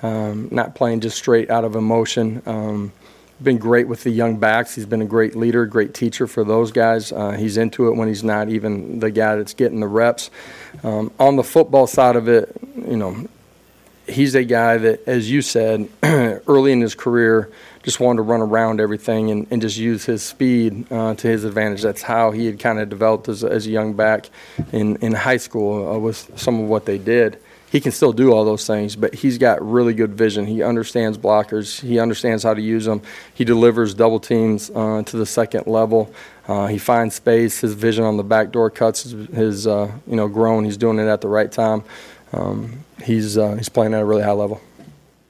[0.02, 2.42] um, not playing just straight out of emotion.
[3.44, 4.74] Been great with the young backs.
[4.74, 7.12] He's been a great leader, great teacher for those guys.
[7.12, 10.30] Uh, he's into it when he's not even the guy that's getting the reps.
[10.82, 13.28] Um, on the football side of it, you know,
[14.08, 17.52] he's a guy that, as you said, early in his career,
[17.82, 21.44] just wanted to run around everything and, and just use his speed uh, to his
[21.44, 21.82] advantage.
[21.82, 24.30] That's how he had kind of developed as, a- as a young back
[24.72, 27.38] in, in high school uh, with some of what they did
[27.74, 30.46] he can still do all those things, but he's got really good vision.
[30.46, 31.80] He understands blockers.
[31.80, 33.02] He understands how to use them.
[33.34, 36.14] He delivers double teams uh, to the second level.
[36.46, 37.58] Uh, he finds space.
[37.58, 40.64] His vision on the back door cuts his, his uh, you know grown.
[40.64, 41.82] He's doing it at the right time.
[42.32, 44.60] Um, he's uh, he's playing at a really high level.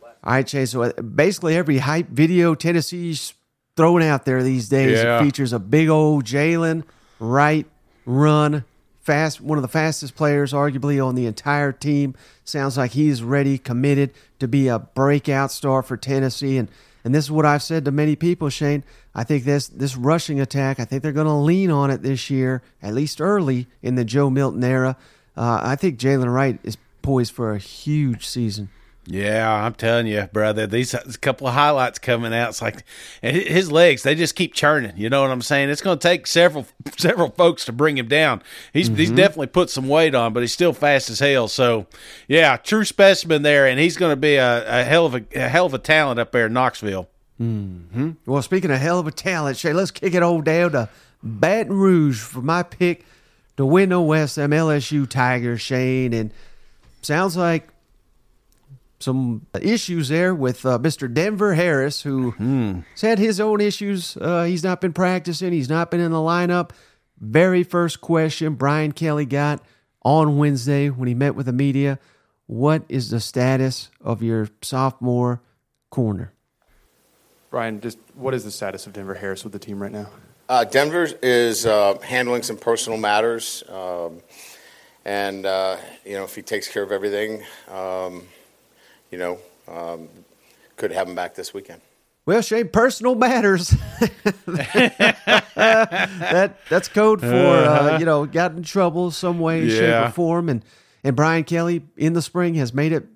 [0.02, 0.72] All right, Chase.
[0.72, 3.32] So uh, basically, every hype video Tennessee's
[3.74, 5.18] throwing out there these days Yeah.
[5.18, 6.84] features a big old Jaylen
[7.18, 7.64] Wright
[8.04, 8.64] run.
[9.04, 12.14] Fast, one of the fastest players, arguably on the entire team.
[12.44, 16.56] Sounds like he's ready, committed to be a breakout star for Tennessee.
[16.56, 16.68] And
[17.04, 18.82] and this is what I've said to many people, Shane.
[19.14, 20.80] I think this this rushing attack.
[20.80, 24.04] I think they're going to lean on it this year, at least early in the
[24.04, 24.96] Joe Milton era.
[25.36, 28.70] Uh, I think Jaylen Wright is poised for a huge season.
[29.06, 30.66] Yeah, I'm telling you, brother.
[30.66, 32.50] These a couple of highlights coming out.
[32.50, 32.84] It's like,
[33.22, 34.94] and his legs they just keep churning.
[34.96, 35.68] You know what I'm saying?
[35.68, 38.42] It's going to take several several folks to bring him down.
[38.72, 39.16] He's he's mm-hmm.
[39.16, 41.48] definitely put some weight on, but he's still fast as hell.
[41.48, 41.86] So,
[42.28, 45.48] yeah, true specimen there, and he's going to be a, a hell of a, a
[45.48, 47.08] hell of a talent up there in Knoxville.
[47.40, 48.12] Mm-hmm.
[48.24, 50.88] Well, speaking of hell of a talent, Shay, let's kick it all down to
[51.22, 53.04] Baton Rouge for my pick
[53.58, 56.14] to win the West, them LSU Tigers, Shane.
[56.14, 56.30] And
[57.02, 57.68] sounds like
[59.04, 61.12] some issues there with uh, Mr.
[61.12, 64.16] Denver Harris, who has had his own issues.
[64.16, 65.52] Uh, he's not been practicing.
[65.52, 66.70] He's not been in the lineup.
[67.20, 69.62] Very first question Brian Kelly got
[70.02, 71.98] on Wednesday when he met with the media.
[72.46, 75.40] What is the status of your sophomore
[75.90, 76.32] corner?
[77.50, 80.08] Brian, just what is the status of Denver Harris with the team right now?
[80.48, 84.20] Uh, Denver is uh, handling some personal matters, um,
[85.06, 88.26] and uh, you know if he takes care of everything, um,
[89.14, 90.08] you know, um,
[90.74, 91.80] could have him back this weekend.
[92.26, 93.68] Well, Shane, personal matters.
[95.54, 100.48] that that's code for uh, you know got in trouble some way, shape, or form,
[100.48, 100.64] and
[101.04, 103.06] and Brian Kelly in the spring has made it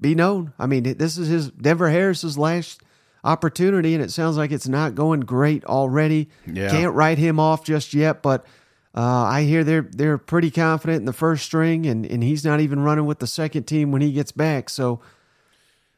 [0.00, 0.52] be known.
[0.60, 2.80] I mean, this is his Denver Harris's last
[3.24, 6.28] opportunity, and it sounds like it's not going great already.
[6.46, 6.70] Yeah.
[6.70, 8.46] Can't write him off just yet, but
[8.94, 12.60] uh, I hear they're they're pretty confident in the first string, and and he's not
[12.60, 14.70] even running with the second team when he gets back.
[14.70, 15.00] So.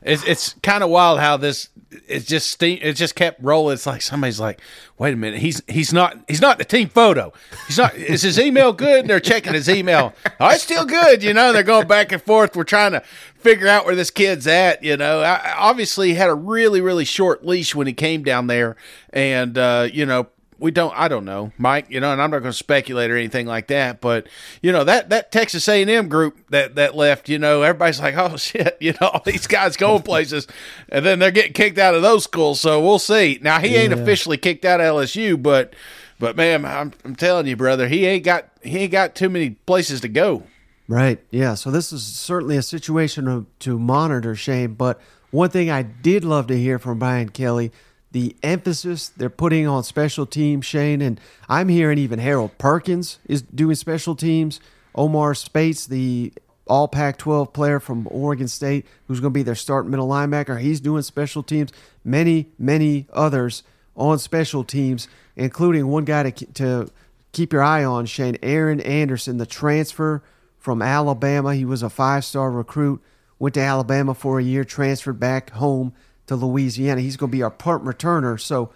[0.02, 1.68] It's it's kind of wild how this
[2.08, 3.74] it just ste- it just kept rolling.
[3.74, 4.60] It's like somebody's like,
[4.96, 7.32] wait a minute, he's he's not he's not the team photo.
[7.66, 7.94] He's not.
[7.94, 9.00] Is his email good?
[9.00, 10.14] And they're checking his email.
[10.38, 11.22] Oh, it's still good.
[11.22, 12.56] You know, they're going back and forth.
[12.56, 13.00] We're trying to
[13.36, 14.82] figure out where this kid's at.
[14.82, 18.46] You know, I, obviously he had a really really short leash when he came down
[18.46, 18.76] there,
[19.12, 20.28] and uh, you know.
[20.60, 20.92] We don't.
[20.96, 21.86] I don't know, Mike.
[21.88, 24.00] You know, and I'm not going to speculate or anything like that.
[24.00, 24.28] But
[24.62, 27.28] you know that that Texas A&M group that that left.
[27.28, 28.76] You know, everybody's like, oh shit.
[28.80, 30.46] You know, all these guys going places,
[30.88, 32.60] and then they're getting kicked out of those schools.
[32.60, 33.38] So we'll see.
[33.42, 35.74] Now he ain't officially kicked out of LSU, but
[36.20, 39.50] but man, I'm I'm telling you, brother, he ain't got he ain't got too many
[39.50, 40.44] places to go.
[40.90, 41.20] Right.
[41.30, 41.54] Yeah.
[41.54, 44.74] So this is certainly a situation to, to monitor, Shane.
[44.74, 47.70] But one thing I did love to hear from Brian Kelly,
[48.12, 53.42] the emphasis they're putting on special teams, Shane, and I'm hearing even Harold Perkins is
[53.42, 54.60] doing special teams.
[54.94, 56.32] Omar Speights, the
[56.66, 60.60] all Pac 12 player from Oregon State, who's going to be their starting middle linebacker,
[60.60, 61.72] he's doing special teams.
[62.04, 63.62] Many, many others
[63.96, 66.90] on special teams, including one guy to, to
[67.32, 70.22] keep your eye on, Shane, Aaron Anderson, the transfer
[70.58, 71.54] from Alabama.
[71.54, 73.02] He was a five star recruit,
[73.38, 75.92] went to Alabama for a year, transferred back home
[76.30, 77.00] to Louisiana.
[77.00, 78.40] He's going to be our punt returner.
[78.40, 78.70] So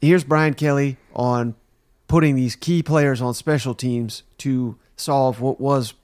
[0.00, 1.54] here's Brian Kelly on
[2.08, 5.94] putting these key players on special teams to solve what was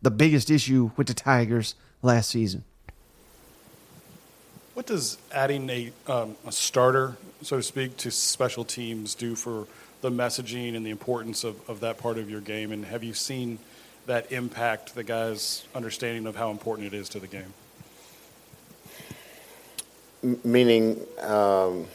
[0.00, 2.64] the biggest issue with the Tigers last season.
[4.72, 9.66] What does adding a, um, a starter, so to speak, to special teams do for
[10.00, 12.72] the messaging and the importance of, of that part of your game?
[12.72, 13.58] And have you seen
[14.06, 17.52] that impact the guys' understanding of how important it is to the game?
[20.24, 21.86] M- meaning, um,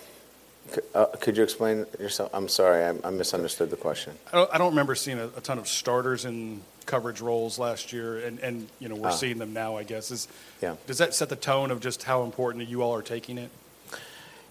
[0.73, 2.29] c- uh, could you explain yourself?
[2.33, 4.13] I'm sorry, I, I misunderstood the question.
[4.31, 7.93] I don't, I don't remember seeing a, a ton of starters in coverage roles last
[7.93, 9.11] year, and, and you know we're Ah.
[9.11, 9.77] seeing them now.
[9.77, 10.27] I guess is
[10.61, 10.75] Yeah.
[10.87, 13.49] does that set the tone of just how important you all are taking it?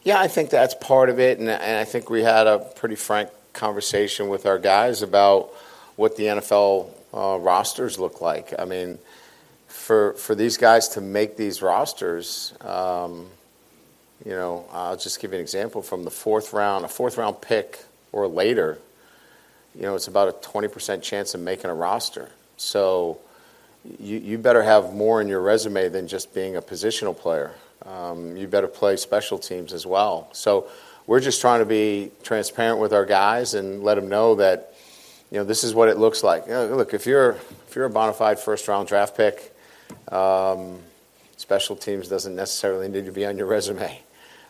[0.05, 2.97] Yeah, I think that's part of it, and, and I think we had a pretty
[2.97, 5.51] frank conversation with our guys about
[5.97, 8.53] what the NFL uh, rosters look like.
[8.59, 8.99] I mean,
[9.69, 13.29] for for these guys to make these rosters, um,
[14.25, 17.41] you know, I'll just give you an example from the fourth round, a fourth round
[17.41, 18.79] pick or later.
[19.75, 22.31] You know, it's about a twenty percent chance of making a roster.
[22.57, 23.19] So.
[23.99, 27.51] You, you better have more in your resume than just being a positional player.
[27.85, 30.29] Um, you better play special teams as well.
[30.31, 30.69] So
[31.09, 34.75] we're just trying to be transparent with our guys and let them know that
[35.33, 36.47] you know this is what it looks like.
[36.47, 37.33] You know, look, if you're
[37.67, 39.53] if you're a bona fide first round draft pick,
[40.13, 40.79] um,
[41.37, 43.99] special teams doesn't necessarily need to be on your resume.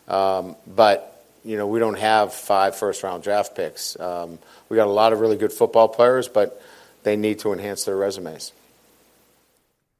[0.07, 3.99] Um, but you know we don't have five first round draft picks.
[3.99, 4.39] Um,
[4.69, 6.61] we got a lot of really good football players, but
[7.03, 8.51] they need to enhance their resumes.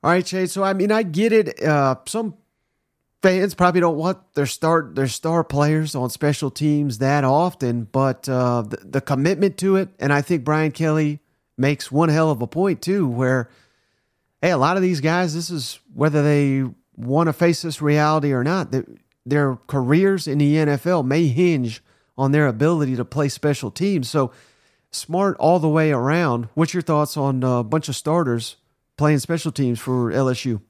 [0.03, 0.47] All right, Shane.
[0.47, 1.61] So I mean, I get it.
[1.63, 2.35] Uh, some
[3.21, 8.27] fans probably don't want their start their star players on special teams that often, but
[8.27, 11.19] uh, the, the commitment to it, and I think Brian Kelly
[11.57, 13.49] makes one hell of a point too, where
[14.41, 16.65] hey, a lot of these guys, this is whether they
[16.97, 18.71] want to face this reality or not.
[18.71, 18.85] That
[19.25, 21.81] their careers in the NFL may hinge
[22.17, 24.09] on their ability to play special teams.
[24.09, 24.31] So
[24.91, 26.49] smart all the way around.
[26.53, 28.57] What's your thoughts on a bunch of starters
[28.97, 30.62] playing special teams for LSU?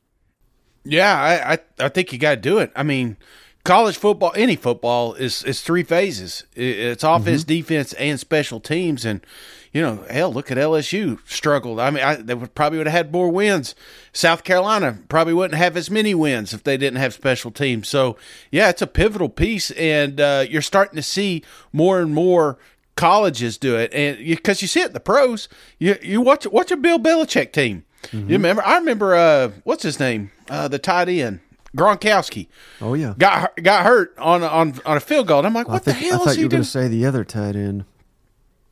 [0.86, 2.72] Yeah, I, I, I think you got to do it.
[2.76, 3.18] I mean,
[3.64, 6.46] college football, any football is is three phases.
[6.56, 9.06] It's offense, defense, and special teams.
[9.06, 9.26] And
[9.72, 11.80] you know, hell, look at LSU struggled.
[11.80, 13.74] I mean, I, they would probably would have had more wins.
[14.12, 17.88] South Carolina probably wouldn't have as many wins if they didn't have special teams.
[17.88, 18.18] So
[18.52, 22.58] yeah, it's a pivotal piece, and uh, you're starting to see more and more
[22.96, 25.50] colleges do it, and because you, see it in the pros,
[25.80, 27.86] you you watch watch a Bill Belichick team.
[28.12, 28.62] You remember?
[28.66, 29.16] I remember.
[29.16, 30.32] Uh, what's his name?
[30.50, 31.40] Uh, the tight end
[31.76, 32.48] Gronkowski
[32.82, 33.14] Oh yeah.
[33.18, 35.40] got got hurt on on on a field goal.
[35.40, 36.60] And I'm like, I what think the hell is thought he you were doing?
[36.60, 37.86] going to say the other tight end.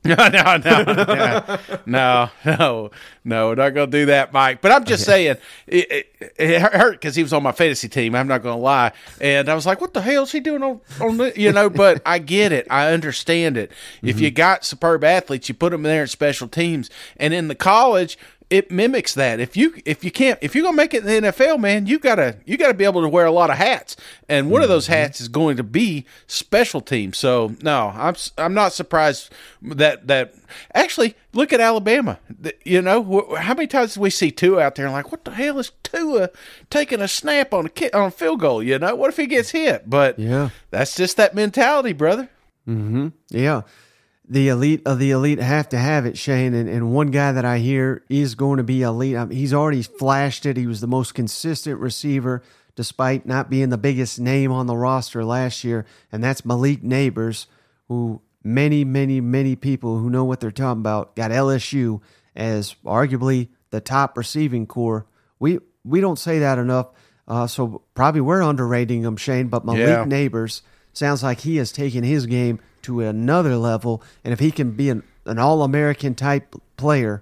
[0.04, 2.92] No, no, no, no, no, no,
[3.24, 4.60] no, we're not going to do that, Mike.
[4.60, 5.38] But I'm just saying,
[5.68, 8.16] it, it, it hurt because he was on my fantasy team.
[8.16, 10.64] I'm not going to lie, and I was like, "What the hell is he doing
[10.64, 13.72] on on the, you know?" But I get it, I understand it.
[14.02, 14.24] If mm-hmm.
[14.24, 18.18] you got superb athletes, you put them there in special teams, and in the college.
[18.52, 19.40] It mimics that.
[19.40, 21.98] If you if you can't if you're gonna make it in the NFL, man, you
[21.98, 23.96] gotta you gotta be able to wear a lot of hats,
[24.28, 27.18] and one of those hats is going to be special teams.
[27.18, 30.34] So no, I'm I'm not surprised that that
[30.76, 32.20] actually look at Alabama.
[32.66, 35.32] You know how many times do we see Tua out there and like, what the
[35.32, 36.30] hell is Tua
[36.70, 38.62] taking a snap on a ki- on a field goal?
[38.62, 39.90] You know, what if he gets hit?
[39.90, 40.50] But Yeah.
[40.72, 42.30] that's just that mentality, brother.
[42.68, 43.08] Mm-hmm.
[43.30, 43.62] Yeah.
[44.32, 46.54] The elite of the elite have to have it, Shane.
[46.54, 49.18] And, and one guy that I hear is going to be elite.
[49.18, 50.56] I mean, he's already flashed it.
[50.56, 52.42] He was the most consistent receiver,
[52.78, 55.86] despite not being the biggest name on the roster last year.
[56.14, 57.48] And that's Malik Nabers,
[57.90, 62.00] who many, many, many people who know what they're talking about got LSU
[62.34, 65.06] as arguably the top receiving corps.
[65.40, 66.88] We we don't say that enough.
[67.28, 69.50] Uh, so probably we're underrating him, Shane.
[69.50, 70.06] But Malik Yeah.
[70.06, 70.62] Nabers
[70.94, 74.02] sounds like he has taken his game to another level.
[74.24, 77.22] And if he can be an, an All American type player,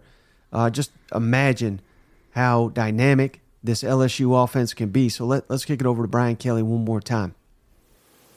[0.51, 1.81] uh, just imagine
[2.31, 5.09] how dynamic this LSU offense can be.
[5.09, 7.35] So let, let's kick it over to Brian Kelly one more time.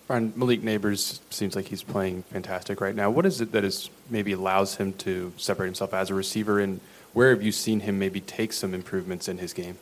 [0.09, 3.09] Brian, Malik Nabers seems like he's playing fantastic right now.
[3.11, 6.81] What is it that is maybe allows him to separate himself as a receiver, and
[7.13, 9.79] where have you seen him maybe take some improvements in his game?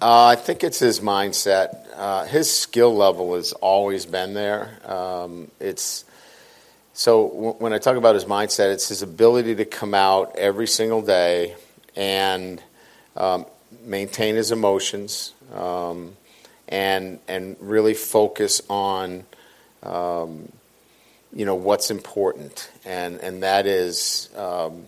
[0.00, 1.76] Uh, I think it's his mindset.
[1.96, 4.78] Uh, his skill level has always been there.
[4.88, 6.04] Um, it's
[6.98, 11.00] so when I talk about his mindset, it's his ability to come out every single
[11.00, 11.54] day
[11.94, 12.60] and
[13.16, 13.46] um,
[13.84, 16.16] maintain his emotions um,
[16.66, 19.24] and and really focus on
[19.84, 20.50] um,
[21.32, 24.86] you know what's important, and and that is um,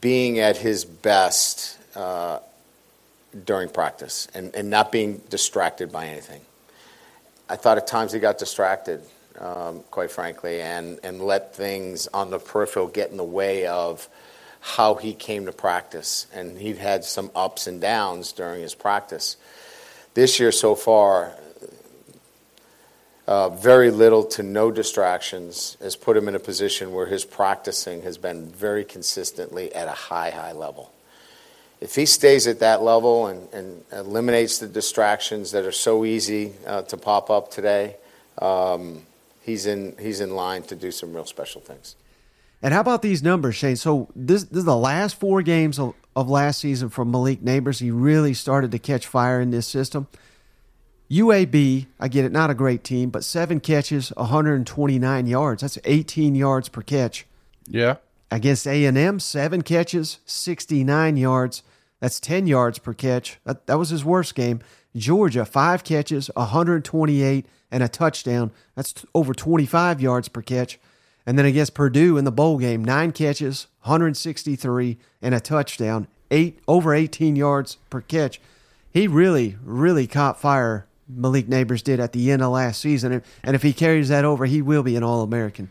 [0.00, 1.78] being at his best.
[1.94, 2.38] Uh,
[3.44, 6.40] during practice and, and not being distracted by anything.
[7.48, 9.02] I thought at times he got distracted,
[9.38, 14.08] um, quite frankly, and, and let things on the peripheral get in the way of
[14.60, 16.26] how he came to practice.
[16.32, 19.36] And he'd had some ups and downs during his practice.
[20.14, 21.32] This year so far,
[23.26, 28.02] uh, very little to no distractions has put him in a position where his practicing
[28.02, 30.94] has been very consistently at a high, high level
[31.84, 36.54] if he stays at that level and, and eliminates the distractions that are so easy
[36.66, 37.96] uh, to pop up today,
[38.38, 39.02] um,
[39.44, 41.96] he's in he's in line to do some real special things.
[42.62, 43.76] And how about these numbers, Shane?
[43.76, 47.80] So this, this is the last four games of, of last season from Malik Nabers.
[47.80, 50.08] He really started to catch fire in this system.
[51.10, 55.60] UAB, I get it, not a great team, but seven catches, 129 yards.
[55.60, 57.26] That's 18 yards per catch.
[57.68, 57.96] Yeah.
[58.30, 61.62] Against A&M, seven catches, 69 yards.
[62.00, 63.38] That's 10 yards per catch.
[63.44, 64.60] That, that was his worst game.
[64.96, 68.52] Georgia, five catches, 128, and a touchdown.
[68.76, 70.78] That's over 25 yards per catch.
[71.26, 76.60] And then against Purdue in the bowl game, nine catches, 163, and a touchdown, eight
[76.68, 78.40] over 18 yards per catch.
[78.92, 80.86] He really, really caught fire.
[81.08, 84.46] Malik Nabers did at the end of last season, and, if he carries that over,
[84.46, 85.68] he will be an All American.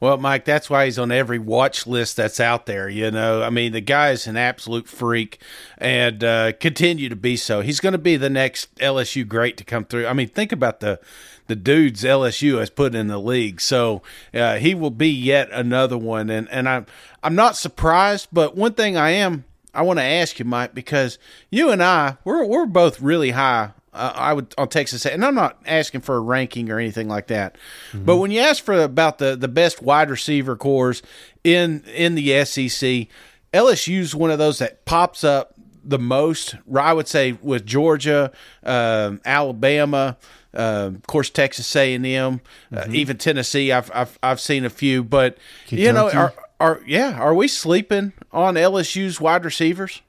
[0.00, 2.88] Well, Mike, that's why he's on every watch list that's out there.
[2.88, 5.40] You know, I mean, the guy is an absolute freak
[5.76, 7.60] and uh, continue to be so.
[7.60, 10.06] He's going to be the next LSU great to come through.
[10.06, 11.00] I mean, think about the
[11.48, 13.60] the dudes LSU has put in the league.
[13.60, 14.02] So
[14.32, 16.30] uh, he will be yet another one.
[16.30, 16.86] And and I'm
[17.22, 21.18] I'm not surprised, but one thing I am I want to ask you, Mike, because
[21.50, 25.34] you and I we're we're both really high uh, I would on Texas, and I'm
[25.34, 27.56] not asking for a ranking or anything like that.
[27.92, 31.02] But when you ask for about the the best wide receiver cores
[31.42, 33.08] in in the SEC,
[33.52, 36.54] LSU's one of those that pops up the most.
[36.74, 40.16] I would say with Georgia, um, Alabama.
[40.52, 42.40] Uh, of course, Texas A and M,
[42.74, 43.70] uh, even Tennessee.
[43.70, 45.38] I've, I've I've seen a few, but
[45.68, 50.02] you know, are are yeah, are we sleeping on LSU's wide receivers?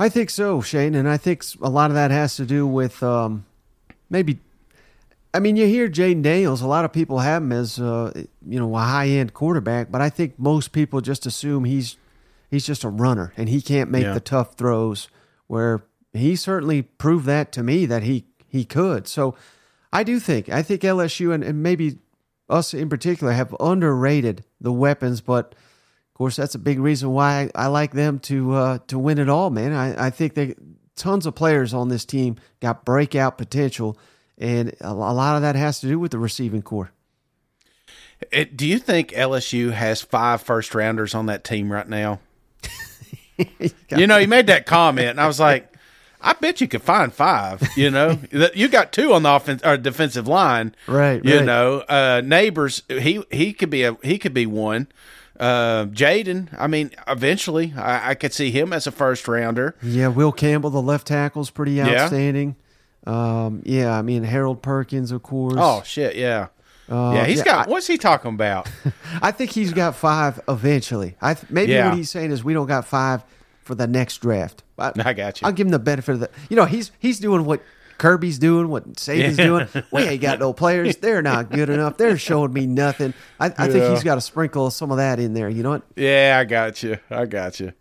[0.00, 3.02] I think so, Shane, and I think a lot of that has to do with
[3.02, 3.44] um,
[4.08, 4.38] maybe.
[5.34, 6.62] I mean, you hear Jayden Daniels.
[6.62, 8.12] A lot of people have him as uh,
[8.48, 11.96] you know a high end quarterback, but I think most people just assume he's
[12.50, 14.14] he's just a runner and he can't make Yeah.
[14.14, 15.08] the tough throws.
[15.48, 15.82] Where
[16.14, 19.06] he certainly proved that to me that he he could.
[19.06, 19.34] So
[19.92, 21.98] I do think I think LSU and, and maybe
[22.48, 25.54] us in particular have underrated the weapons, but
[26.20, 29.48] course, that's a big reason why I, like them to uh, to win it all,
[29.48, 29.72] man.
[29.72, 30.54] I, I think they
[30.94, 33.96] tons of players on this team got breakout potential,
[34.36, 36.92] and a, a lot of that has to do with the receiving corps.
[38.30, 42.20] It, do you think LSU has five first rounders on that team right now?
[43.96, 45.74] you know, he made that comment, and I was like,
[46.20, 47.62] I bet you could find five.
[47.78, 48.18] You know,
[48.54, 51.24] you got two on the offense or defensive line, right?
[51.24, 51.44] You right.
[51.46, 52.82] know, uh, Nabers.
[53.00, 54.88] He he could be a he could be one.
[55.40, 59.74] Uh, Jayden, I mean, eventually, I, I, could see him as a first rounder.
[59.82, 62.56] Yeah, Will Campbell, the left tackle, is pretty outstanding.
[63.06, 63.44] Yeah.
[63.46, 65.54] Um, yeah, I mean Harold Perkins, of course.
[65.56, 66.48] Oh shit, yeah.
[66.90, 67.68] Uh, yeah, he's yeah, got.
[67.68, 68.68] I, what's he talking about?
[69.22, 71.16] I think he's got five eventually.
[71.22, 71.88] I maybe Yeah.
[71.88, 73.24] what he's saying is we don't got five
[73.62, 74.62] for the next draft.
[74.78, 75.46] I, I got you.
[75.46, 76.30] I'll give him the benefit of the.
[76.50, 77.62] You know, he's he's doing what
[78.00, 79.44] Kirby's doing, what Saban's Yeah.
[79.44, 79.68] doing.
[79.92, 80.96] We ain't got no players.
[80.96, 81.96] They're not good enough.
[81.98, 83.14] They're showing me nothing.
[83.38, 85.48] I, I think he's got to sprinkle some of that in there.
[85.48, 85.82] You know what?
[85.96, 86.98] yeah, I got you.
[87.10, 87.72] I got you.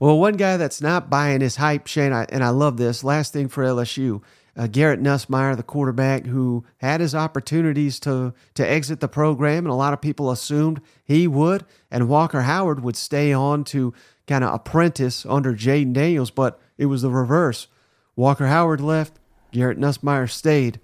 [0.00, 3.02] Well, one guy that's not buying his hype, Shane, I, and I love this.
[3.02, 4.22] Last thing for LSU,
[4.56, 9.72] uh, Garrett Nussmeier, the quarterback who had his opportunities to to exit the program, and
[9.72, 13.92] a lot of people assumed he would, and Walker Howard would stay on to
[14.26, 17.66] kind of apprentice under Jayden Daniels, but it was the reverse.
[18.14, 19.17] Walker Howard left,
[19.52, 20.80] Garrett Nussmeier stayed.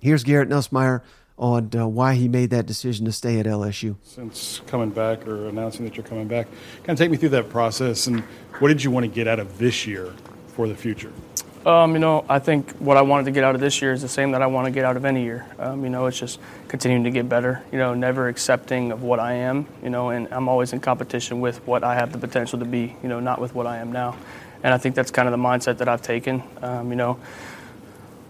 [0.00, 1.02] Here's Garrett Nussmeier
[1.36, 3.96] on uh, why he made that decision to stay at LSU.
[4.04, 6.46] Since coming back or announcing that you're coming back,
[6.78, 8.20] kind of take me through that process and
[8.60, 10.12] what did you want to get out of this year
[10.48, 11.12] for the future?
[11.66, 14.02] Um, you know, I think what I wanted to get out of this year is
[14.02, 15.46] the same that I want to get out of any year.
[15.58, 17.62] Um, you know, it's just continuing to get better.
[17.72, 19.66] You know, never accepting of what I am.
[19.82, 22.94] You know, and I'm always in competition with what I have the potential to be.
[23.02, 24.14] You know, not with what I am now.
[24.62, 26.42] And I think that's kind of the mindset that I've taken.
[26.60, 27.18] Um, you know,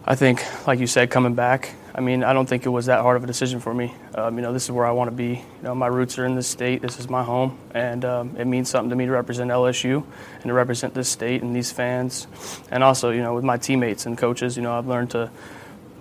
[0.07, 1.75] I think, like you said, coming back.
[1.95, 3.95] I mean, I don't think it was that hard of a decision for me.
[4.15, 5.29] Um, you know, this is where I want to be.
[5.29, 6.83] You know, my roots are in this state.
[6.83, 10.45] This is my home, and um, it means something to me to represent LSU and
[10.45, 12.27] to represent this state and these fans,
[12.71, 14.59] and also, you know, with my teammates and coaches.
[14.59, 15.31] You know, I've learned to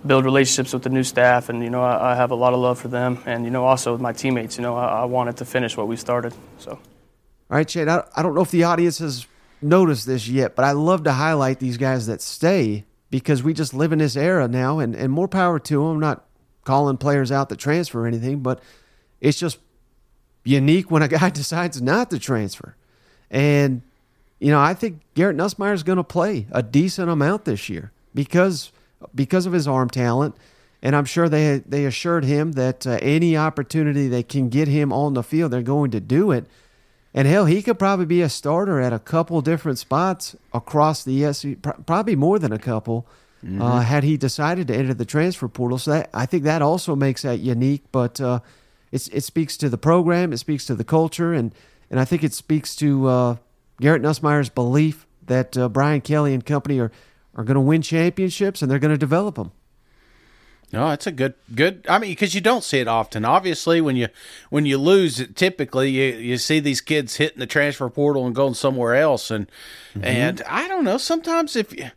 [0.06, 2.60] build relationships with the new staff, and you know, I, I have a lot of
[2.60, 4.58] love for them, and you know, also with my teammates.
[4.58, 6.34] You know, I, I wanted to finish what we started.
[6.58, 6.72] So.
[6.72, 6.80] All
[7.48, 9.26] right, Shane, I, I don't know if the audience has
[9.62, 12.84] noticed this yet, but I love to highlight these guys that stay
[13.14, 15.86] because we just live in this era now, and, and more power to them.
[15.86, 16.24] I'm not
[16.64, 18.60] calling players out that transfer or anything, but
[19.20, 19.60] it's just
[20.42, 22.74] unique when a guy decides not to transfer.
[23.30, 23.82] And,
[24.40, 27.92] you know, I think Garrett Nussmeier is going to play a decent amount this year
[28.16, 28.72] because
[29.14, 30.34] because of his arm talent.
[30.82, 34.92] And I'm sure they they assured him that uh, any opportunity they can get him
[34.92, 36.46] on the field, they're going to do it.
[37.16, 41.32] And hell, he could probably be a starter at a couple different spots across the
[41.32, 43.06] SEC, probably more than a couple,
[43.44, 43.82] uh, Mhm.
[43.84, 45.78] had he decided to enter the transfer portal.
[45.78, 47.84] So that, I think that also makes that unique.
[47.92, 48.40] But uh,
[48.90, 51.52] it's, it speaks to the program, it speaks to the culture, and,
[51.90, 53.36] and I think it speaks to uh,
[53.80, 56.90] Garrett Nussmeier's belief that uh, Brian Kelly and company are,
[57.36, 59.52] are going to win championships and they're going to develop them.
[60.74, 61.86] No, it's a good good.
[61.88, 63.24] I mean, because you don't see it often.
[63.24, 64.08] Obviously, when you
[64.50, 68.34] when you lose, it typically you you see these kids hitting the transfer portal and
[68.34, 69.46] going somewhere else, and
[69.94, 70.04] mm-hmm.
[70.04, 70.98] and I don't know.
[70.98, 71.90] Sometimes if you,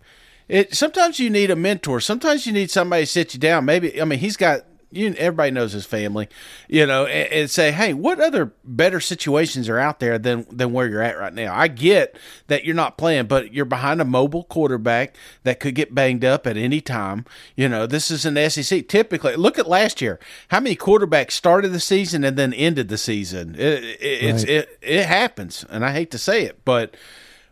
[0.47, 1.99] it sometimes you need a mentor.
[1.99, 3.65] Sometimes you need somebody to sit you down.
[3.65, 4.61] Maybe I mean he's got
[4.91, 5.13] you.
[5.17, 6.29] Everybody knows his family,
[6.67, 10.71] you know, and, and say, hey, what other better situations are out there than than
[10.73, 11.53] where you're at right now?
[11.55, 12.17] I get
[12.47, 16.47] that you're not playing, but you're behind a mobile quarterback that could get banged up
[16.47, 17.25] at any time.
[17.55, 18.87] You know, this is an SEC.
[18.87, 20.19] Typically, look at last year.
[20.49, 23.55] How many quarterbacks started the season and then ended the season?
[23.55, 24.49] It, it, it's Right.
[24.49, 26.95] it it happens, and I hate to say it, but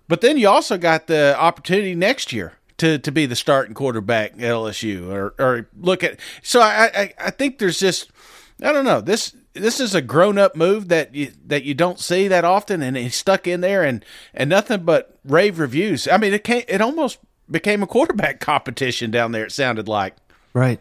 [0.08, 4.34] but then you also got the opportunity next year to, to be the starting quarterback
[4.34, 8.12] at LSU or, or look at so I, I I think there's just
[8.62, 12.00] I don't know this this is a grown up move that you that you don't
[12.00, 14.04] see that often and he's stuck in there and
[14.34, 16.08] and nothing but rave reviews.
[16.08, 17.20] I mean it came it almost
[17.50, 19.46] became a quarterback competition down there.
[19.46, 20.16] It sounded like
[20.54, 20.80] Right.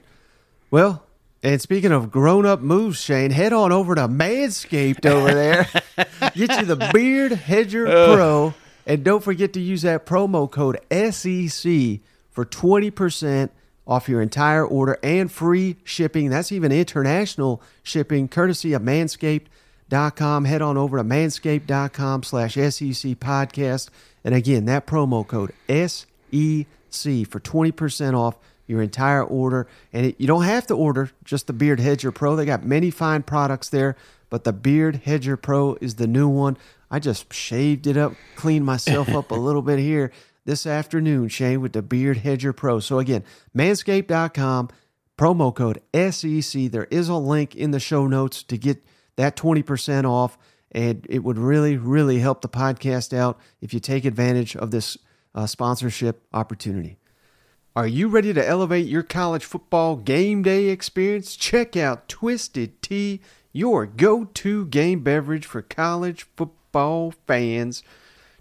[0.70, 1.05] Well,
[1.42, 5.68] and speaking of grown up moves, Shane, head on over to Manscaped over there.
[6.34, 8.14] Get you the Beard Hedger Uh.
[8.14, 8.55] Pro.
[8.87, 13.51] And don't forget to use that promo code SEC for 20%
[13.87, 16.30] off your entire order and free shipping.
[16.30, 20.45] That's even international shipping, courtesy of manscaped.com.
[20.45, 23.91] Head on over to manscaped.com slash SEC podcast.
[24.24, 29.66] And again, that promo code SEC for 20% off your entire order.
[29.93, 32.37] And it, you don't have to order just the Beard Hedger Pro.
[32.37, 33.97] They got many fine products there,
[34.30, 36.57] but the Beard Hedger Pro is the new one.
[36.95, 40.12] I just shaved it up, cleaned myself up a little bit here
[40.45, 42.78] this afternoon, Shane, with the Beard Hedger Pro.
[42.78, 44.68] So again, manscaped.com,
[45.18, 46.70] promo code SEC.
[46.70, 48.84] There is a link in the show notes to get
[49.16, 50.38] that 20% off.
[50.70, 54.97] And it would really, really help the podcast out if you take advantage of this
[55.34, 57.01] uh, sponsorship opportunity.
[57.74, 61.34] Are you ready to elevate your college football game day experience?
[61.34, 63.20] Check out Twisted Tea,
[63.53, 66.61] your go to game beverage for college football
[67.27, 67.83] fans.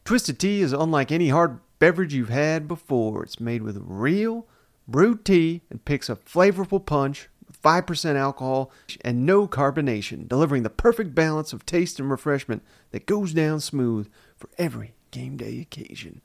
[0.06, 3.24] Twisted Tea is unlike any hard beverage you've had before.
[3.24, 4.48] It's made with real
[4.88, 8.72] brewed tea and picks a flavorful punch with 5% alcohol
[9.02, 14.10] and no carbonation, delivering the perfect balance of taste and refreshment that goes down smooth
[14.36, 16.22] for every game day occasion.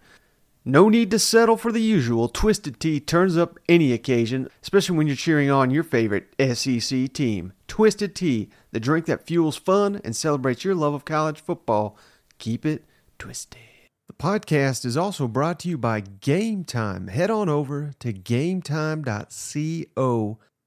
[0.68, 2.28] No need to settle for the usual.
[2.28, 7.54] Twisted Tea turns up any occasion, especially when you're cheering on your favorite SEC team.
[7.68, 11.96] Twisted Tea, the drink that fuels fun and celebrates your love of college football.
[12.36, 12.84] Keep it
[13.18, 13.62] twisted.
[14.08, 17.06] The podcast is also brought to you by Game Time.
[17.06, 19.08] Head on over to gametime.co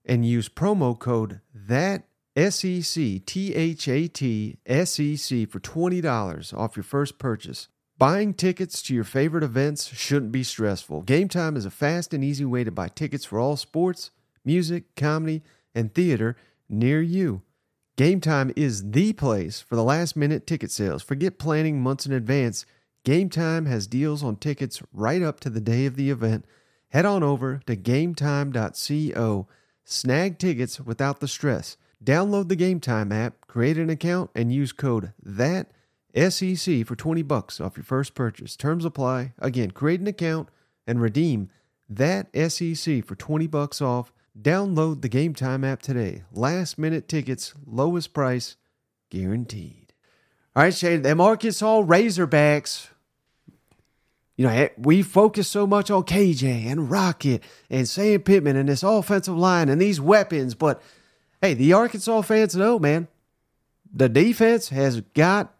[0.03, 6.57] and use promo code that SEC T H A T S E C for $20
[6.57, 7.67] off your first purchase.
[8.01, 11.03] Buying tickets to your favorite events shouldn't be stressful.
[11.03, 14.09] Game Time is a fast and easy way to buy tickets for all sports,
[14.43, 15.43] music, comedy,
[15.75, 16.35] and theater
[16.67, 17.43] near you.
[17.97, 21.03] Game Time is the place for the last minute ticket sales.
[21.03, 22.65] Forget planning months in advance.
[23.05, 26.45] Game Time has deals on tickets right up to the day of the event.
[26.89, 29.47] Head on over to gametime.co.
[29.85, 31.77] Snag tickets without the stress.
[32.03, 35.69] Download the Game Time app, create an account, and use code THAT
[36.15, 38.55] SEC for 20 bucks off your first purchase.
[38.55, 39.33] Terms apply.
[39.39, 40.49] Again, create an account
[40.87, 41.49] and redeem
[41.89, 44.11] that SEC for 20 bucks off.
[44.39, 46.23] Download the Game Time app today.
[46.31, 48.55] Last minute tickets, lowest price,
[49.09, 49.93] guaranteed.
[50.55, 52.87] All right, Shane, them Arkansas Razorbacks.
[54.37, 58.69] You know, eh, we focus so much on KJ and Rocket and Sam Pittman and
[58.69, 60.81] this offensive line and these weapons, but
[61.41, 63.07] hey, the Arkansas fans know, man,
[63.93, 65.53] the defense has got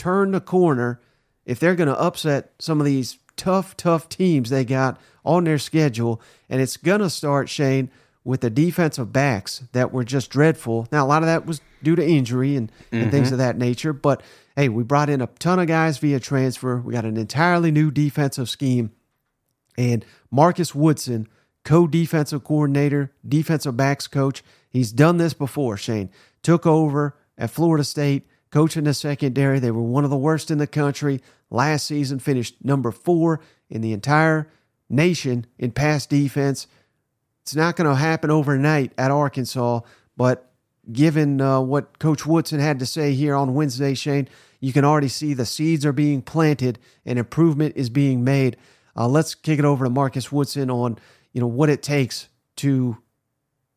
[0.00, 1.00] turn the corner
[1.44, 5.58] if they're going to upset some of these tough, tough teams they got on their
[5.58, 6.20] schedule.
[6.48, 7.90] And it's going to start, Shane,
[8.24, 10.88] with the defensive backs that were just dreadful.
[10.90, 13.10] Now, a lot of that was due to injury and, and Mm-hmm.
[13.10, 13.92] things of that nature.
[13.92, 14.22] But
[14.56, 16.78] hey, we brought in a ton of guys via transfer.
[16.78, 18.90] We got an entirely new defensive scheme.
[19.76, 21.28] And Marcus Woodson,
[21.64, 26.10] co defensive coordinator, defensive backs coach, he's done this before, Shane.
[26.42, 29.58] Took over at Florida State, coaching the secondary.
[29.58, 31.20] They were one of the worst in the country.
[31.50, 34.48] Last season, finished number four in the entire
[34.88, 36.66] nation in pass defense.
[37.42, 39.80] It's not going to happen overnight at Arkansas,
[40.16, 40.52] but
[40.92, 44.28] given uh, what Coach Woodson had to say here on Wednesday, Shane,
[44.60, 48.56] you can already see the seeds are being planted and improvement is being made.
[48.96, 50.98] Uh, let's kick it over to Marcus Woodson on
[51.32, 52.98] you know what it takes to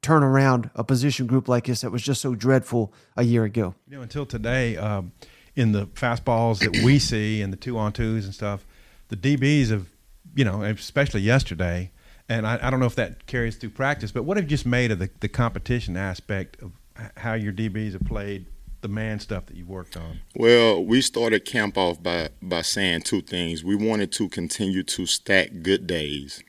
[0.03, 3.73] turn around a position group like this that was just so dreadful a year ago.
[3.89, 5.13] You know, until today, um,
[5.55, 8.65] in the fastballs that we see and the two on twos and stuff,
[9.07, 9.87] the DBs have,
[10.35, 11.91] you know, especially yesterday,
[12.29, 14.65] and I, I don't know if that carries through practice, but what have you just
[14.65, 16.71] made of the, the competition aspect of
[17.17, 18.45] how your DBs have played
[18.81, 20.19] the man stuff that you worked on?
[20.35, 23.63] Well, we started camp off by, by saying two things.
[23.63, 26.43] We wanted to continue to stack good days.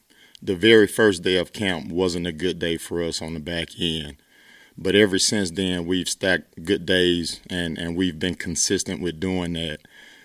[0.45, 3.81] The very first day of camp wasn't a good day for us on the back
[3.81, 4.17] end.
[4.77, 9.55] But ever since then, we've stacked good days and, and we've been consistent with doing
[9.55, 9.79] that.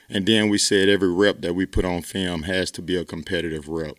[0.10, 3.06] And then we said every rep that we put on film has to be a
[3.06, 3.96] competitive rep.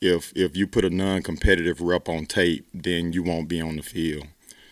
[0.00, 3.82] If if you put a non-competitive rep on tape, then you won't be on the
[3.84, 4.26] field.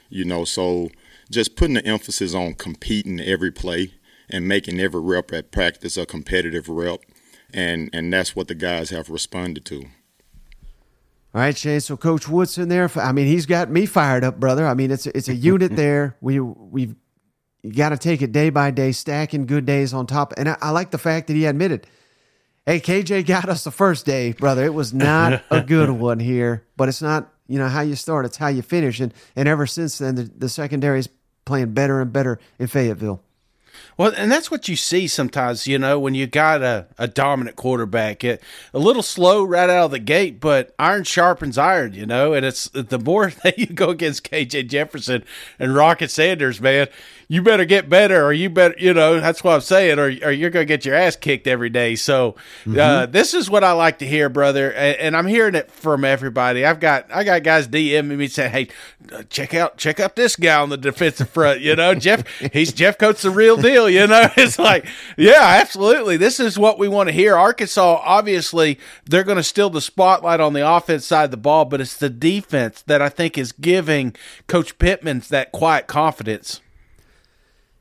[0.09, 0.89] You know, so
[1.31, 3.95] just putting the emphasis on competing every play
[4.29, 7.03] and making every rep at practice a competitive rep,
[7.55, 9.85] and and that's what the guys have responded to.
[11.33, 11.81] All right, Shane.
[11.81, 12.91] So Coach Woodson there.
[12.97, 14.67] I mean, he's got me fired up, brother.
[14.67, 16.17] I mean, it's it's a unit there.
[16.21, 16.97] We we've
[17.77, 20.35] got to take it day by day, stacking good days on top.
[20.37, 21.87] And I, I like the fact that he admitted,
[22.67, 24.65] "Hey, KJ got us the first day, brother.
[24.65, 28.27] It was not a good one here, but it's not you know how you start;
[28.27, 31.09] it's how you finish." And and ever since then, the, the is
[31.45, 33.23] playing better and better in Fayetteville.
[34.01, 37.57] Well, and that's what you see sometimes, you know, when you got a, a dominant
[37.57, 38.25] quarterback.
[38.25, 38.43] It,
[38.73, 42.47] a little slow right out of the gate, but iron sharpens iron, you know, and
[42.47, 45.23] it's the more that you go against KJ Jefferson
[45.59, 46.89] and Rocket Sanders, man,
[47.29, 50.33] you better get better or you better, you know, that's what I'm saying, or, or
[50.33, 51.95] you're going to get your ass kicked every day.
[51.95, 52.37] So
[52.77, 54.73] uh, this is what I like to hear, brother.
[54.73, 56.65] And, and I'm hearing it from everybody.
[56.65, 58.69] I've got, I got guys DMing me saying, Hey,
[59.13, 61.61] uh, check out, check out this guy on the defensive front.
[61.61, 63.90] You know, Jeff, he's Jeffcoat's the real deal.
[63.91, 64.87] You know, it's like,
[65.17, 66.17] yeah, absolutely.
[66.17, 67.37] This is what we want to hear.
[67.37, 71.65] Arkansas, obviously, they're going to steal the spotlight on the offense side of the ball,
[71.65, 74.15] but it's the defense that I think is giving
[74.47, 76.61] Coach Pittman's that quiet confidence.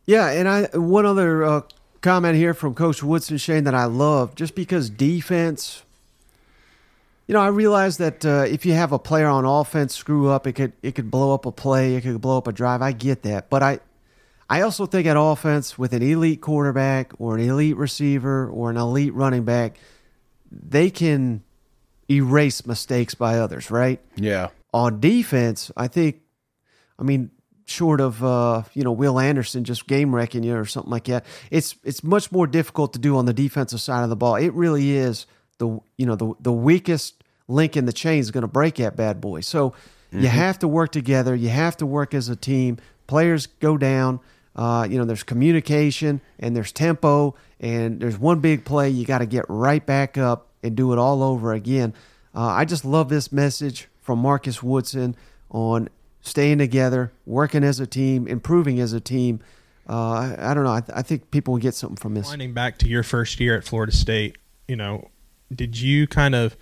[0.06, 1.62] Yeah, and I one other uh,
[2.02, 5.84] comment here from Coach Woodson Shane that I love, just because defense.
[7.28, 10.48] You know, I realize that uh, if you have a player on offense screw up,
[10.48, 12.82] it could it could blow up a play, it could blow up a drive.
[12.82, 13.82] I get that, but I
[14.50, 18.78] I also think at offense with an elite quarterback or an elite receiver or an
[18.78, 19.78] elite running back,
[20.52, 21.44] they can
[22.10, 24.00] erase mistakes by others, right?
[24.16, 24.48] Yeah.
[24.74, 26.22] On defense, I think,
[26.98, 27.30] I mean,
[27.66, 31.26] short of uh, you know Will Anderson just game wrecking you or something like that,
[31.52, 34.36] it's it's much more difficult to do on the defensive side of the ball.
[34.36, 35.28] It really is
[35.60, 38.96] the you know the the weakest link in the chain is going to break that
[38.96, 39.42] bad boy.
[39.42, 39.74] So
[40.12, 40.24] Mm-hmm.
[40.24, 41.36] you have to work together.
[41.36, 42.78] You have to work as a team.
[43.06, 44.20] Players go down.
[44.56, 48.90] Uh, you know, there's communication and there's tempo and there's one big play.
[48.90, 51.94] You got to get right back up and do it all over again.
[52.36, 55.16] Uh, I just love this message from Marcus Woodson
[55.50, 55.90] on
[56.22, 59.40] staying together, working as a team, improving as a team.
[59.88, 60.72] Uh, I, I don't know.
[60.72, 62.28] I, I think people will get something from this.
[62.28, 64.38] Winding back to your first year at Florida State,
[64.68, 65.10] you know,
[65.54, 66.56] did you kind of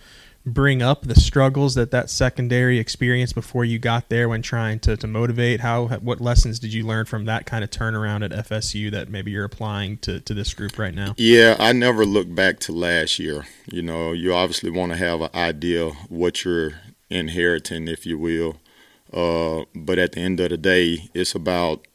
[0.47, 4.95] bring up the struggles that that secondary experience before you got there when trying to,
[4.97, 5.59] to motivate?
[5.59, 9.31] How what lessons did you learn from that kind of turnaround at FSU that maybe
[9.31, 11.13] you're applying to, to this group right now?
[11.17, 13.45] Yeah, I never look back to last year.
[13.71, 16.73] You know, you obviously want to have an idea what you're
[17.09, 18.57] inheriting, if you will.
[19.11, 21.87] Uh, but at the end of the day, it's about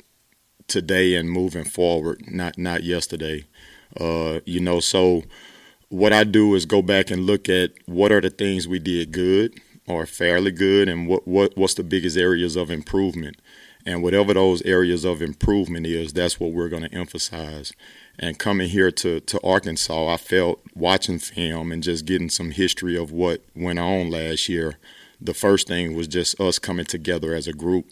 [0.69, 3.45] today and moving forward, not not yesterday.
[3.99, 5.23] Uh, you know, so
[5.93, 9.13] what I do is go back and look at what are the things we did
[9.13, 13.37] good or fairly good, and what what what's the biggest areas of improvement.
[13.85, 17.73] And whatever those areas of improvement is, that's what we're going to emphasize.
[18.17, 22.97] And coming here to, to Arkansas, I felt watching film and just getting some history
[22.97, 24.79] of what went on last year.
[25.21, 27.87] The first thing was just us coming together as a group.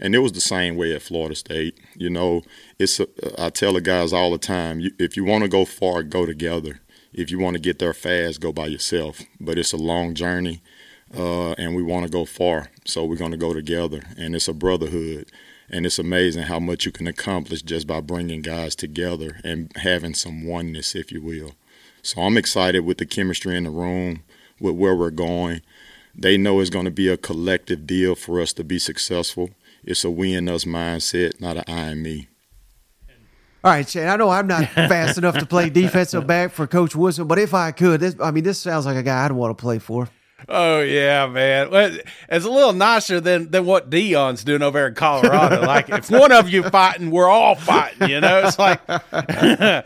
[0.00, 1.78] And it was the same way at Florida State.
[1.94, 2.42] You know,
[2.80, 3.06] it's a,
[3.38, 6.80] I tell the guys all the time, if you want to go far, go together.
[7.12, 9.20] If you want to get there fast, go by yourself.
[9.40, 10.62] But it's a long journey
[11.16, 14.02] uh, and we want to go far, so we're going to go together.
[14.16, 15.30] And it's a brotherhood,
[15.68, 20.14] and it's amazing how much you can accomplish just by bringing guys together and having
[20.14, 21.52] some oneness, if you will.
[22.02, 24.22] So I'm excited with the chemistry in the room,
[24.60, 25.62] with where we're going.
[26.14, 29.50] They know it's going to be a collective deal for us to be successful.
[29.84, 32.28] It's a we and us mindset, not an I and me.
[33.64, 34.06] All right, Shane.
[34.08, 37.54] I know I'm not fast enough to play defensive back for Coach Woodson, but if
[37.54, 40.08] I could, this, I mean, this sounds like a guy I'd want to play for.
[40.46, 41.70] Oh yeah, man.
[41.70, 45.62] Well, It's a little nicer than than what Deion's doing over in Colorado.
[45.66, 48.08] like if one of you fighting, we're all fighting.
[48.08, 49.82] You know, it's like, yeah,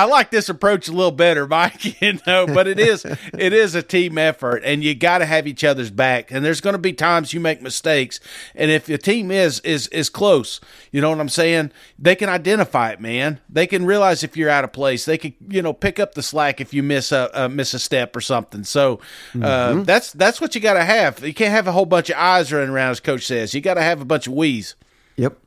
[0.00, 2.00] I like this approach a little better, Mike.
[2.06, 5.46] You know, but it is it is a team effort, and you got to have
[5.46, 6.30] each other's back.
[6.30, 8.20] And there's going to be times you make mistakes,
[8.54, 10.60] and if your team is is is close,
[10.92, 11.72] you know what I'm saying?
[11.98, 13.40] They can identify it, man.
[13.48, 15.04] They can realize if you're out of place.
[15.04, 17.78] They can you know pick up the slack if you miss a uh, miss a
[17.78, 18.62] step or something.
[18.64, 19.00] So
[19.34, 19.86] uh, Mhm.
[19.96, 21.24] That's that's what you got to have.
[21.24, 23.54] You can't have a whole bunch of eyes running around, as Coach says.
[23.54, 24.76] You got to have a bunch of we's.
[25.16, 25.38] Yep.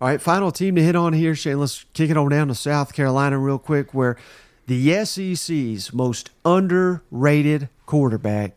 [0.00, 1.58] All right, final team to hit on here, Shane.
[1.60, 4.16] Let's kick it on down to South Carolina real quick, where
[4.66, 8.56] the SEC's most underrated quarterback.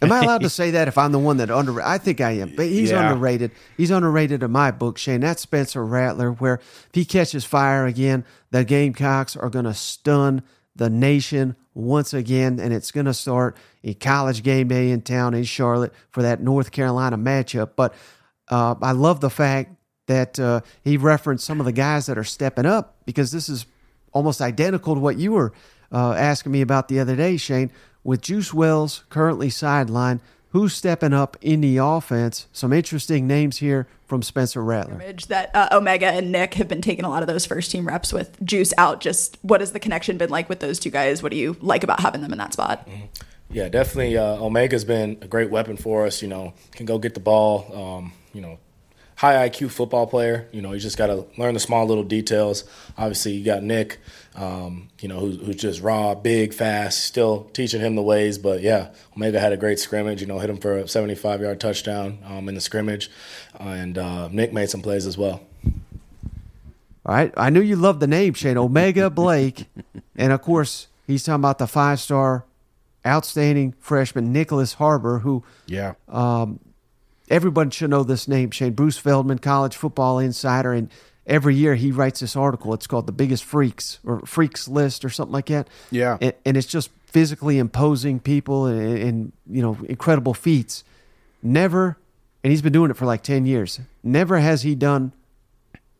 [0.00, 1.82] Am I allowed to say that if I'm the one that under?
[1.82, 3.10] I think I am, but he's Yeah.
[3.10, 3.50] underrated.
[3.76, 5.20] He's underrated in my book, Shane.
[5.20, 6.32] That's Spencer Rattler.
[6.32, 10.42] Where if he catches fire again, the Gamecocks are going to stun
[10.74, 15.34] the nation once again, and it's going to start a college game day in town
[15.34, 17.70] in Charlotte for that North Carolina matchup.
[17.76, 17.94] But
[18.48, 19.74] uh, I love the fact
[20.06, 23.66] that uh, he referenced some of the guys that are stepping up because this is
[24.12, 25.52] almost identical to what you were
[25.90, 27.70] uh, asking me about the other day, Shane.
[28.04, 30.20] With Juice Wells currently sidelined,
[30.52, 32.46] who's stepping up in the offense?
[32.52, 34.94] Some interesting names here from Spencer Rattler.
[34.94, 37.86] scrimmage that uh, O'Mega and Nick have been taking a lot of those first team
[37.86, 39.00] reps with Juice out.
[39.00, 41.22] Just what has the connection been like with those two guys?
[41.22, 42.86] What do you like about having them in that spot?
[43.50, 44.16] Yeah, definitely.
[44.16, 46.22] Uh, O'Mega's been a great weapon for us.
[46.22, 47.66] You know, can go get the ball.
[47.74, 48.58] Um, you know,
[49.16, 50.48] high IQ football player.
[50.52, 52.64] You know, you just got to learn the small little details.
[52.98, 53.98] Obviously, you got Nick.
[54.34, 57.04] Um, you know, who's, who's just raw, big, fast.
[57.04, 58.38] Still teaching him the ways.
[58.38, 60.20] But yeah, O'Mega had a great scrimmage.
[60.22, 63.10] You know, hit him for a 75 yard touchdown um, in the scrimmage,
[63.60, 65.42] and uh, Nick made some plays as well.
[67.04, 67.32] All right.
[67.36, 68.56] I knew you loved the name, Shane.
[68.56, 69.66] O'Mega Blake.
[70.16, 72.44] and of course, he's talking about the five star
[73.06, 75.94] outstanding freshman Nicholas Harbor, who Yeah.
[76.08, 76.60] um,
[77.28, 78.72] everyone should know this name, Shane.
[78.74, 80.72] Bruce Feldman, college football insider.
[80.72, 80.88] And
[81.26, 82.74] every year he writes this article.
[82.74, 85.68] It's called The Biggest Freaks or Freaks List or something like that.
[85.90, 86.18] Yeah.
[86.20, 90.84] And, and it's just physically imposing people and, and, you know, incredible feats.
[91.42, 91.96] Never,
[92.44, 95.12] and he's been doing it for like 10 years, never has he done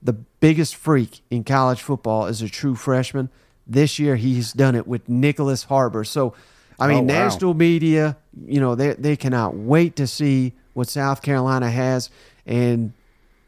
[0.02, 3.28] the biggest freak in college football as a true freshman.
[3.66, 6.02] This year, he's done it with Nicholas Harbor.
[6.04, 6.34] So,
[6.80, 7.06] I mean, Oh, wow.
[7.24, 8.16] national media,
[8.46, 12.10] you know, they they cannot wait to see what South Carolina has,
[12.46, 12.92] and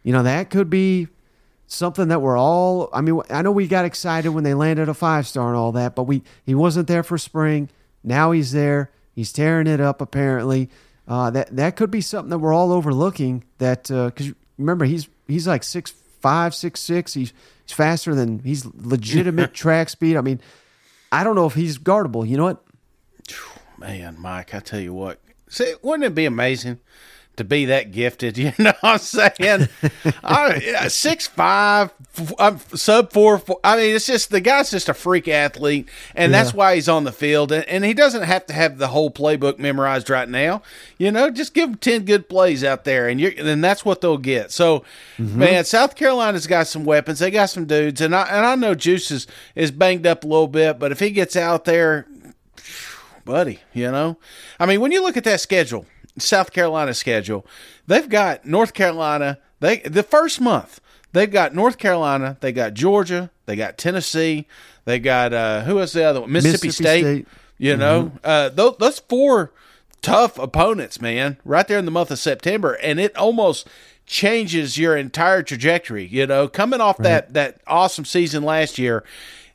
[0.04, 1.08] you know that could be
[1.74, 2.88] something that we're all.
[2.92, 5.72] I mean, I know we got excited when they landed a five star and all
[5.72, 7.68] that, but we he wasn't there for spring.
[8.02, 8.90] Now he's there.
[9.14, 10.00] He's tearing it up.
[10.00, 10.70] Apparently,
[11.06, 13.44] uh, that that could be something that we're all overlooking.
[13.58, 17.14] That because remember he's he's like six five six six.
[17.14, 17.32] He's
[17.64, 20.16] he's faster than he's legitimate track speed.
[20.16, 20.40] I mean,
[21.12, 22.26] I don't know if he's guardable.
[22.26, 22.64] You know what?
[23.78, 25.20] Man, Mike, I tell you what.
[25.48, 26.80] See, wouldn't it be amazing
[27.36, 28.38] to be that gifted?
[28.44, 29.68] You know what I'm saying?
[30.22, 31.94] I, six five,
[32.74, 33.58] sub four, four.
[33.64, 37.04] I mean, it's just the guy's just a freak athlete, and that's why he's on
[37.04, 37.50] the field.
[37.52, 40.60] And, and he doesn't have to have the whole playbook memorized right now.
[40.98, 44.02] You know, just give him ten good plays out there, and you're then that's what
[44.02, 44.52] they'll get.
[44.52, 44.84] So,
[45.16, 45.38] mm-hmm.
[45.38, 47.20] man, South Carolina's got some weapons.
[47.20, 50.26] They got some dudes, and I and I know Juice is is banged up a
[50.26, 52.06] little bit, but if he gets out there,
[53.24, 53.60] buddy.
[53.72, 54.18] You know,
[54.60, 55.86] I mean, when you look at that schedule,
[56.18, 57.46] South Carolina schedule,
[57.86, 59.38] they've got North Carolina.
[59.60, 60.80] They the first month
[61.14, 64.46] they've got North Carolina, they got Georgia, they got Tennessee,
[64.84, 66.32] they got uh, who was the other one?
[66.32, 67.02] Mississippi, Mississippi State.
[67.02, 67.28] State.
[67.56, 69.52] You know, uh, those those four
[70.02, 73.66] tough opponents, man, right there in the month of September, and it almost
[74.06, 76.04] changes your entire trajectory.
[76.04, 79.04] You know, coming off that that awesome season last year,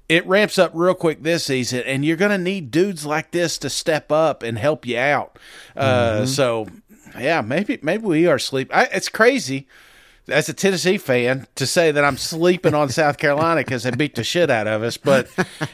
[0.10, 3.58] it ramps up real quick this season, and you're going to need dudes like this
[3.60, 5.38] to step up and help you out.
[5.78, 6.28] Uh, Mhm.
[6.28, 6.68] So,
[7.18, 8.70] yeah, maybe maybe we are sleep.
[8.74, 9.68] I, it's crazy
[10.28, 14.14] as a Tennessee fan to say that I'm sleeping on South Carolina because they beat
[14.14, 15.28] the shit out of us, but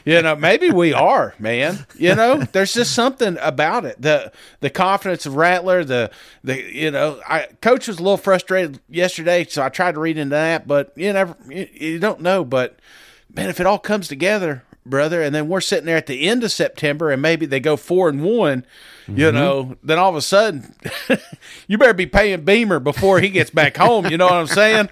[0.06, 1.84] you know maybe we are, man.
[1.98, 4.00] You know, there's just something about it.
[4.00, 6.10] the The confidence of Rattler, the
[6.42, 10.16] the you know, I coach was a little frustrated yesterday, so I tried to read
[10.16, 12.42] into that, but you never you, you don't know.
[12.42, 12.78] But
[13.36, 16.42] man, if it all comes together, brother, and then we're sitting there at the end
[16.44, 18.64] of September, and maybe they go four and one.
[19.08, 19.34] You Mhm.
[19.34, 20.74] know, then all of a sudden,
[21.68, 24.06] you better be paying Beamer before he gets back home.
[24.06, 24.88] You know what I'm saying?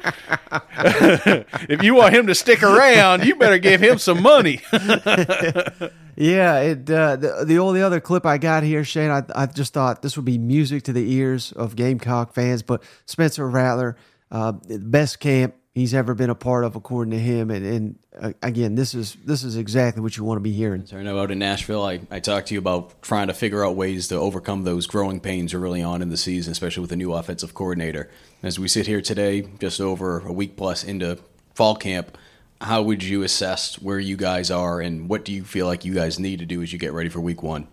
[1.69, 4.61] if you want him to stick around, you better give him some money.
[6.17, 9.11] Yeah, it uh, the the only other clip I got here, Shane.
[9.11, 12.85] I I just thought this would be music to the ears of Gamecock fans, but
[13.05, 13.97] Spencer Rattler,
[14.31, 17.51] uh, best camp he's ever been a part of, according to him.
[17.51, 20.87] And, and uh, again, this is this is exactly what you want to be hearing.
[20.87, 23.65] So I know out in Nashville, I, I talked to you about trying to figure
[23.65, 26.97] out ways to overcome those growing pains early on in the season, especially with a
[26.97, 28.09] new offensive coordinator.
[28.43, 31.19] As we sit here today, just over a week plus into
[31.55, 32.17] fall camp,
[32.61, 35.95] how would you assess where you guys are and what do you feel like you
[35.95, 37.67] guys need to do as you get ready for week one?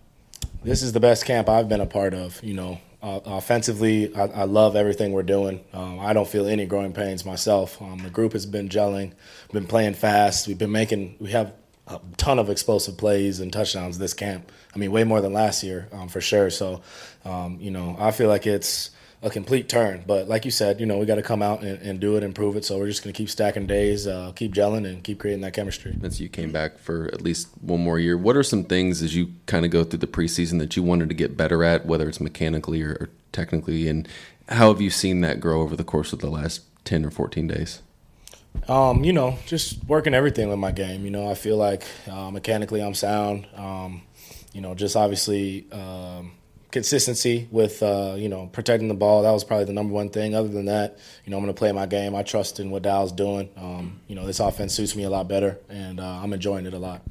[0.64, 2.44] This is the best camp I've been a part of.
[2.44, 5.64] You know, uh, offensively, I, I love everything we're doing.
[5.74, 7.82] Um, I don't feel any growing pains myself.
[7.82, 9.14] Um, the group has been gelling,
[9.52, 10.48] been playing fast.
[10.48, 11.16] We've been making.
[11.20, 11.54] We have
[11.88, 14.52] a ton of explosive plays and touchdowns this camp.
[14.74, 16.50] I mean, way more than last year um, for sure.
[16.50, 16.82] So,
[17.26, 18.92] um, you know, I feel like it's
[19.24, 20.04] a complete turn.
[20.08, 22.24] But like you said, you know, we got to come out and, and do it
[22.24, 22.66] and prove it.
[22.66, 25.54] So we're just going to keep stacking days, uh, keep gelling, and keep creating that
[25.54, 25.96] chemistry.
[26.02, 29.16] Since you came back for at least one more year, what are some things as
[29.16, 32.10] you kind of go through the preseason that you wanted to get better at, whether
[32.10, 34.08] it's mechanically or, or technically, and
[34.50, 37.48] how have you seen that grow over the course of the last ten or fourteen
[37.48, 37.82] days?
[38.68, 41.06] Um, you know, just working everything with my game.
[41.06, 43.48] You know, I feel like uh, mechanically I'm sound.
[43.56, 44.02] Um,
[44.52, 46.34] you know, just obviously um,
[46.72, 49.24] consistency with uh, you know protecting the ball.
[49.24, 50.36] That was probably the number one thing.
[50.36, 52.16] Other than that, you know, I'm going to play my game.
[52.16, 53.50] I trust in what Dow's doing.
[53.58, 56.74] Um, you know, this offense suits me a lot better, and uh, I'm enjoying it
[56.74, 57.02] a lot.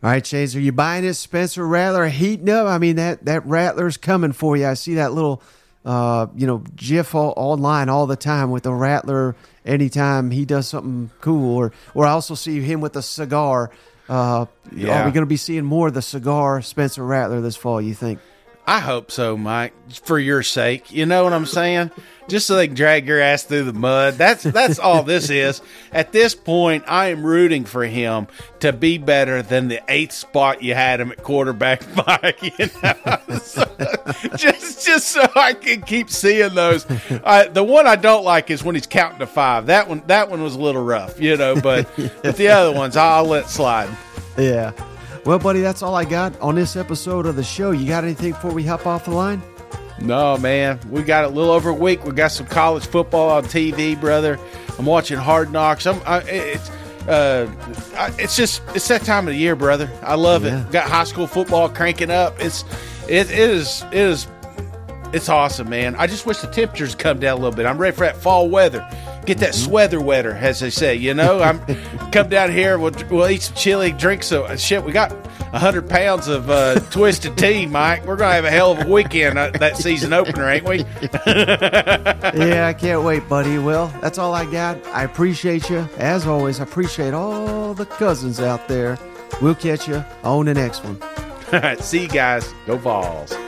[0.00, 2.66] All right, Chase, are you buying this Spencer Rattler heating up?
[2.66, 4.66] I mean that that Rattler's coming for you.
[4.66, 5.42] I see that little
[5.84, 9.34] uh, you know, GIF all, online all the time with the Rattler
[9.64, 13.70] anytime he does something cool or or I also see him with a cigar.
[14.08, 15.02] Uh, Yeah.
[15.02, 17.94] Are we going to be seeing more of the cigar Spencer Rattler this fall, you
[17.94, 18.20] think?
[18.68, 20.92] I hope so, Mike, for your sake.
[20.92, 21.90] You know what I'm saying?
[22.28, 24.16] Just so they can drag your ass through the mud.
[24.18, 25.62] That's that's all this is.
[25.90, 28.26] At this point, I am rooting for him
[28.60, 32.42] to be better than the eighth spot you had him at quarterback, Mike.
[32.42, 33.38] You know?
[33.38, 33.64] So,
[34.36, 36.84] just just so I can keep seeing those.
[37.10, 39.64] Uh, the one I don't like is when he's counting to five.
[39.64, 41.58] That one that one was a little rough, you know.
[41.58, 43.88] But but the other ones, I'll let slide.
[44.36, 44.72] Yeah.
[45.28, 47.70] Well, buddy, that's all I got on this episode of the show.
[47.72, 49.42] You got anything before we hop off the line?
[50.00, 50.80] No, man.
[50.88, 52.02] We got a little over a week.
[52.02, 54.38] We got some college football on TV, brother.
[54.78, 55.86] I'm watching Hard Knocks.
[55.86, 56.70] I'm, I, it's,
[57.06, 57.46] uh,
[57.94, 59.90] I, it's just it's that time of the year, brother.
[60.02, 60.62] I love Yeah.
[60.66, 60.72] it.
[60.72, 62.40] Got high school football cranking up.
[62.40, 62.64] It's
[63.06, 64.28] it, it is it is
[65.12, 65.94] it's awesome, man.
[65.96, 67.66] I just wish the temperatures come down a little bit.
[67.66, 68.80] I'm ready for that fall weather.
[69.28, 70.94] Get that sweater wetter, as they say.
[70.94, 71.60] You know, I'm
[72.12, 72.78] come down here.
[72.78, 74.82] We'll, we'll eat some chili, drink some shit.
[74.82, 75.12] We got
[75.52, 78.06] hundred pounds of uh, twisted tea, Mike.
[78.06, 80.78] We're gonna have a hell of a weekend uh, that season opener, ain't we?
[81.26, 83.58] yeah, I can't wait, buddy.
[83.58, 84.84] Well, that's all I got.
[84.88, 85.86] I appreciate you.
[85.98, 88.98] As always, I appreciate all the cousins out there.
[89.42, 91.00] We'll catch you on the next one.
[91.52, 92.52] All right, see you guys.
[92.66, 93.47] Go Vols.